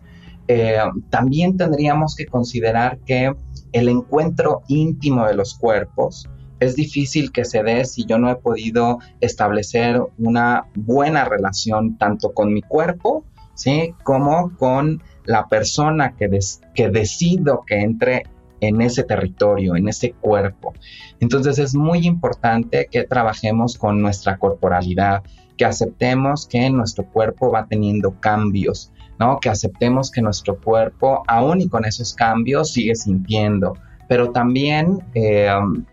también 1.09 1.57
tendríamos 1.57 2.15
que 2.15 2.27
considerar 2.27 2.99
que 3.07 3.35
el 3.73 3.89
encuentro 3.89 4.63
íntimo 4.69 5.27
de 5.27 5.35
los 5.35 5.55
cuerpos 5.55 6.29
es 6.63 6.77
difícil 6.77 7.33
que 7.33 7.45
se 7.45 7.63
dé 7.63 7.85
si 7.85 8.05
yo 8.05 8.19
no 8.19 8.31
he 8.31 8.37
podido 8.37 8.99
establecer 9.21 10.01
una 10.19 10.67
buena 10.75 11.25
relación 11.25 11.99
tanto 11.99 12.33
con 12.33 12.53
mi 12.53 12.63
cuerpo, 12.63 13.25
¿sí? 13.55 13.95
Como 14.05 14.57
con 14.57 15.03
la 15.25 15.47
persona 15.49 16.15
que, 16.17 16.29
que 16.75 16.89
decido 16.89 17.65
que 17.67 17.81
entre 17.81 18.25
en 18.61 18.81
ese 18.81 19.03
territorio, 19.03 19.75
en 19.75 19.89
ese 19.89 20.13
cuerpo. 20.13 20.73
Entonces 21.19 21.59
es 21.59 21.75
muy 21.75 22.07
importante 22.07 22.89
que 22.91 23.05
trabajemos 23.05 23.77
con 23.77 24.01
nuestra 24.01 24.39
corporalidad, 24.39 25.23
que 25.57 25.65
aceptemos 25.65 26.47
que 26.47 26.71
nuestro 26.71 27.05
cuerpo 27.07 27.51
va 27.51 27.67
teniendo 27.67 28.21
cambios, 28.21 28.93
que 29.41 29.49
aceptemos 29.49 30.11
que 30.11 30.23
nuestro 30.23 30.59
cuerpo, 30.61 31.23
aún 31.27 31.61
y 31.61 31.69
con 31.69 31.85
esos 31.85 32.15
cambios, 32.15 32.73
sigue 32.73 32.95
sintiendo, 32.95 33.75
pero 34.13 34.31
también, 34.31 35.03
eh, 35.15 35.49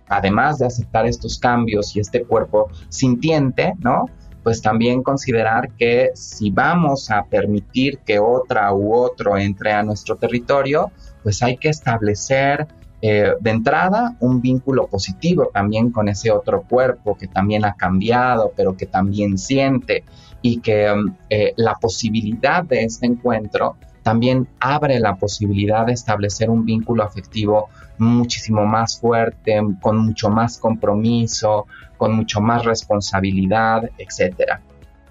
además 0.09 0.59
de 0.59 0.65
aceptar 0.65 1.05
estos 1.05 1.39
cambios 1.39 1.95
y 1.95 2.01
este 2.01 2.25
cuerpo 2.25 2.69
sintiente, 2.89 3.75
¿no? 3.79 4.07
Pues 4.43 4.61
también 4.61 5.03
considerar 5.03 5.69
que 5.77 6.09
si 6.15 6.51
vamos 6.51 7.09
a 7.11 7.23
permitir 7.23 7.99
que 7.99 8.19
otra 8.19 8.73
u 8.73 8.93
otro 8.93 9.37
entre 9.37 9.71
a 9.71 9.83
nuestro 9.83 10.17
territorio, 10.17 10.91
pues 11.23 11.41
hay 11.41 11.55
que 11.55 11.69
establecer 11.69 12.67
eh, 13.01 13.35
de 13.39 13.49
entrada 13.49 14.17
un 14.19 14.41
vínculo 14.41 14.87
positivo 14.87 15.49
también 15.53 15.89
con 15.89 16.09
ese 16.09 16.29
otro 16.29 16.63
cuerpo 16.63 17.15
que 17.15 17.27
también 17.27 17.63
ha 17.63 17.75
cambiado, 17.75 18.51
pero 18.53 18.75
que 18.75 18.85
también 18.85 19.37
siente 19.37 20.03
y 20.41 20.59
que 20.59 20.93
eh, 21.29 21.53
la 21.55 21.75
posibilidad 21.75 22.65
de 22.65 22.83
este 22.83 23.05
encuentro 23.05 23.77
también 24.03 24.47
abre 24.59 24.99
la 24.99 25.15
posibilidad 25.15 25.85
de 25.85 25.93
establecer 25.93 26.49
un 26.49 26.65
vínculo 26.65 27.03
afectivo 27.03 27.69
muchísimo 27.97 28.65
más 28.65 28.99
fuerte, 28.99 29.61
con 29.81 29.97
mucho 29.97 30.29
más 30.29 30.57
compromiso, 30.57 31.67
con 31.97 32.15
mucho 32.15 32.41
más 32.41 32.65
responsabilidad, 32.65 33.89
etcétera. 33.97 34.61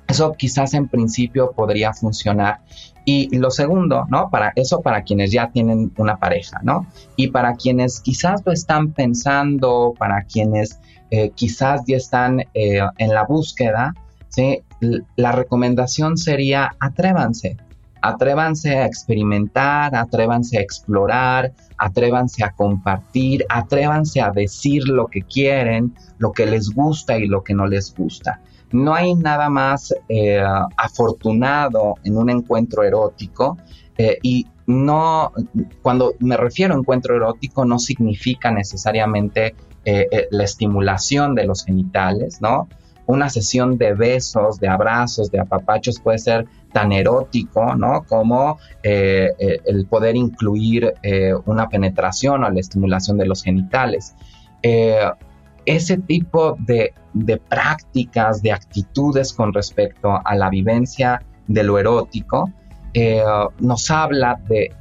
Eso 0.08 0.32
quizás 0.32 0.72
en 0.72 0.88
principio 0.88 1.52
podría 1.52 1.92
funcionar. 1.92 2.60
Y 3.04 3.34
lo 3.36 3.50
segundo, 3.50 4.06
¿no? 4.10 4.30
Para 4.30 4.52
eso 4.56 4.80
para 4.80 5.02
quienes 5.02 5.32
ya 5.32 5.50
tienen 5.50 5.92
una 5.96 6.16
pareja, 6.16 6.60
¿no? 6.62 6.86
Y 7.16 7.28
para 7.28 7.54
quienes 7.54 8.00
quizás 8.00 8.42
lo 8.44 8.52
están 8.52 8.92
pensando, 8.92 9.94
para 9.98 10.24
quienes 10.24 10.78
eh, 11.10 11.30
quizás 11.34 11.82
ya 11.86 11.96
están 11.96 12.40
eh, 12.52 12.80
en 12.98 13.14
la 13.14 13.24
búsqueda, 13.24 13.94
¿sí? 14.28 14.62
La 15.16 15.32
recomendación 15.32 16.16
sería 16.16 16.74
atrévanse, 16.80 17.56
Atrévanse 18.00 18.76
a 18.76 18.86
experimentar, 18.86 19.94
atrévanse 19.94 20.58
a 20.58 20.60
explorar, 20.60 21.52
atrévanse 21.76 22.44
a 22.44 22.52
compartir, 22.52 23.44
atrévanse 23.48 24.20
a 24.20 24.30
decir 24.30 24.86
lo 24.88 25.06
que 25.06 25.22
quieren, 25.22 25.94
lo 26.18 26.32
que 26.32 26.46
les 26.46 26.70
gusta 26.70 27.18
y 27.18 27.26
lo 27.26 27.42
que 27.42 27.54
no 27.54 27.66
les 27.66 27.94
gusta. 27.94 28.40
No 28.72 28.94
hay 28.94 29.14
nada 29.14 29.48
más 29.48 29.94
eh, 30.08 30.42
afortunado 30.76 31.94
en 32.04 32.16
un 32.16 32.28
encuentro 32.28 32.82
erótico 32.82 33.56
eh, 33.96 34.18
y 34.22 34.46
no, 34.66 35.32
cuando 35.80 36.14
me 36.18 36.36
refiero 36.36 36.74
a 36.74 36.78
encuentro 36.78 37.16
erótico 37.16 37.64
no 37.64 37.78
significa 37.78 38.50
necesariamente 38.50 39.54
eh, 39.84 40.28
la 40.30 40.44
estimulación 40.44 41.34
de 41.34 41.46
los 41.46 41.64
genitales, 41.64 42.42
¿no? 42.42 42.68
Una 43.06 43.30
sesión 43.30 43.78
de 43.78 43.94
besos, 43.94 44.60
de 44.60 44.68
abrazos, 44.68 45.30
de 45.30 45.40
apapachos 45.40 45.98
puede 45.98 46.18
ser 46.18 46.46
tan 46.72 46.92
erótico, 46.92 47.74
¿no? 47.74 48.04
Como 48.04 48.58
eh, 48.82 49.30
eh, 49.38 49.60
el 49.64 49.86
poder 49.86 50.16
incluir 50.16 50.94
eh, 51.02 51.32
una 51.46 51.68
penetración 51.68 52.44
o 52.44 52.50
la 52.50 52.60
estimulación 52.60 53.18
de 53.18 53.26
los 53.26 53.42
genitales. 53.42 54.14
ese 55.64 55.98
tipo 55.98 56.56
de, 56.58 56.94
prácticas, 57.48 58.42
de 58.42 58.52
actitudes 58.52 59.32
con 59.32 59.52
respecto 59.52 60.18
a 60.24 60.34
la 60.34 60.48
vivencia 60.48 61.22
de 61.46 61.62
lo 61.62 61.78
erótico, 61.78 62.50
nos 63.60 63.90
habla 63.90 64.40
de, 64.48 64.72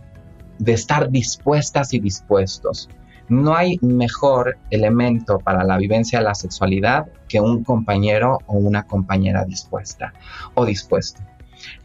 de 0.60 0.74
estar 0.74 1.10
dispuestas 1.10 1.94
y 1.94 2.00
dispuestos. 2.00 2.90
No 3.30 3.56
hay 3.56 3.78
mejor 3.82 4.58
elemento 4.70 5.40
para 5.40 5.66
la 5.66 5.78
vivencia 5.78 6.20
de 6.20 6.26
la 6.26 6.36
sexualidad 6.36 7.08
que 7.28 7.42
un 7.42 7.64
compañero 7.64 8.40
o 8.48 8.58
una 8.58 8.84
compañera 8.88 9.44
dispuesta 9.44 10.14
o 10.54 10.66
dispuesto. 10.66 11.22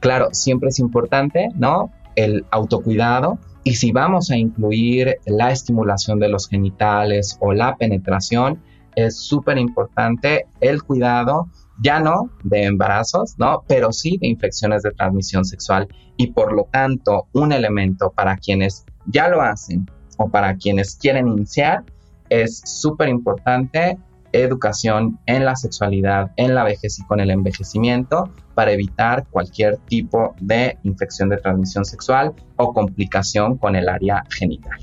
Claro, 0.00 0.28
siempre 0.32 0.68
es 0.70 0.78
importante, 0.78 1.48
¿no? 1.54 1.92
El 2.16 2.44
autocuidado. 2.50 3.38
Y 3.64 3.74
si 3.74 3.92
vamos 3.92 4.30
a 4.30 4.36
incluir 4.36 5.18
la 5.26 5.52
estimulación 5.52 6.18
de 6.18 6.28
los 6.28 6.48
genitales 6.48 7.36
o 7.40 7.52
la 7.52 7.76
penetración, 7.76 8.60
es 8.96 9.16
súper 9.16 9.58
importante 9.58 10.46
el 10.60 10.82
cuidado, 10.82 11.48
ya 11.82 12.00
no 12.00 12.30
de 12.42 12.64
embarazos, 12.64 13.34
¿no? 13.38 13.62
Pero 13.66 13.92
sí 13.92 14.18
de 14.20 14.28
infecciones 14.28 14.82
de 14.82 14.90
transmisión 14.90 15.44
sexual. 15.44 15.88
Y 16.16 16.28
por 16.28 16.52
lo 16.52 16.64
tanto, 16.70 17.28
un 17.32 17.52
elemento 17.52 18.10
para 18.10 18.36
quienes 18.36 18.84
ya 19.06 19.28
lo 19.28 19.40
hacen 19.40 19.88
o 20.18 20.28
para 20.28 20.56
quienes 20.56 20.96
quieren 20.96 21.28
iniciar, 21.28 21.84
es 22.28 22.62
súper 22.64 23.08
importante 23.08 23.98
educación 24.32 25.18
en 25.26 25.44
la 25.44 25.56
sexualidad, 25.56 26.32
en 26.36 26.54
la 26.54 26.64
vejez 26.64 26.98
y 26.98 27.04
con 27.04 27.20
el 27.20 27.30
envejecimiento 27.30 28.32
para 28.54 28.72
evitar 28.72 29.26
cualquier 29.28 29.76
tipo 29.78 30.34
de 30.40 30.78
infección 30.82 31.28
de 31.28 31.38
transmisión 31.38 31.84
sexual 31.84 32.34
o 32.56 32.72
complicación 32.72 33.56
con 33.58 33.76
el 33.76 33.88
área 33.88 34.24
genital. 34.30 34.78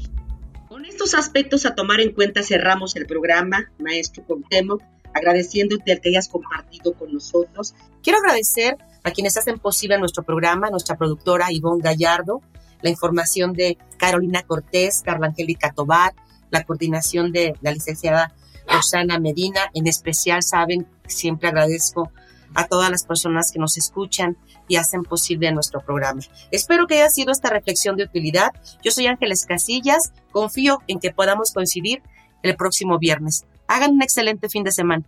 Con 0.68 0.86
estos 0.86 1.14
aspectos 1.14 1.66
a 1.66 1.76
tomar 1.76 2.00
en 2.00 2.14
cuenta 2.14 2.44
cerramos 2.44 2.96
el 2.96 3.06
programa, 3.06 3.72
maestro 3.80 4.24
Contemo, 4.26 4.78
agradeciéndote 5.14 5.92
el 5.92 6.02
que 6.02 6.10
hayas 6.10 6.30
compartido 6.30 6.94
con 6.94 7.14
nosotros. 7.14 7.74
Quiero 8.04 8.20
agradecer 8.20 8.78
a 9.04 9.12
quienes 9.12 9.38
hacen 9.38 9.60
posible 9.60 9.98
nuestro 9.98 10.24
programa, 10.24 10.70
nuestra 10.70 10.98
productora 10.98 11.52
Ivonne 11.52 11.82
Gallardo, 11.82 12.42
la 12.82 12.90
información 12.90 13.54
de 13.54 13.78
Carolina 13.98 14.44
Cortés, 14.44 15.02
Carla 15.04 15.28
Angélica 15.28 15.72
Tobar, 15.72 16.14
la 16.52 16.64
coordinación 16.64 17.32
de 17.32 17.54
la 17.62 17.72
licenciada 17.72 18.34
Rosana 18.70 19.20
Medina. 19.20 19.70
En 19.74 19.88
especial, 19.88 20.44
saben, 20.44 20.88
siempre 21.08 21.50
agradezco 21.50 22.12
a 22.56 22.68
todas 22.68 22.90
las 22.90 23.06
personas 23.06 23.52
que 23.52 23.60
nos 23.60 23.78
escuchan 23.78 24.38
y 24.68 24.78
hacen 24.78 25.04
posible 25.04 25.52
nuestro 25.52 25.82
programa. 25.82 26.22
Espero 26.52 26.88
que 26.88 26.96
haya 26.96 27.10
sido 27.10 27.32
esta 27.32 27.50
reflexión 27.50 27.96
de 27.96 28.04
utilidad. 28.04 28.52
Yo 28.84 28.92
soy 28.92 29.08
Ángeles 29.08 29.46
Casillas. 29.46 30.12
Confío 30.32 30.80
en 30.88 31.00
que 31.00 31.12
podamos 31.12 31.54
coincidir 31.54 32.02
el 32.44 32.56
próximo 32.56 32.98
viernes. 33.00 33.46
Hagan 33.68 33.92
un 33.92 34.02
excelente 34.02 34.50
fin 34.50 34.64
de 34.64 34.72
semana. 34.72 35.04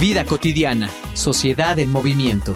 Vida 0.00 0.24
cotidiana, 0.24 0.90
sociedad 1.14 1.78
en 1.78 1.90
movimiento. 1.90 2.54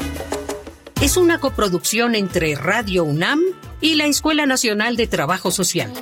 Es 1.01 1.17
una 1.17 1.39
coproducción 1.39 2.15
entre 2.15 2.57
Radio 2.57 3.05
UNAM 3.05 3.41
y 3.81 3.95
la 3.95 4.07
Escuela 4.07 4.47
Nacional 4.47 4.97
de 4.97 5.07
Trabajo 5.07 5.51
Social. 5.51 5.93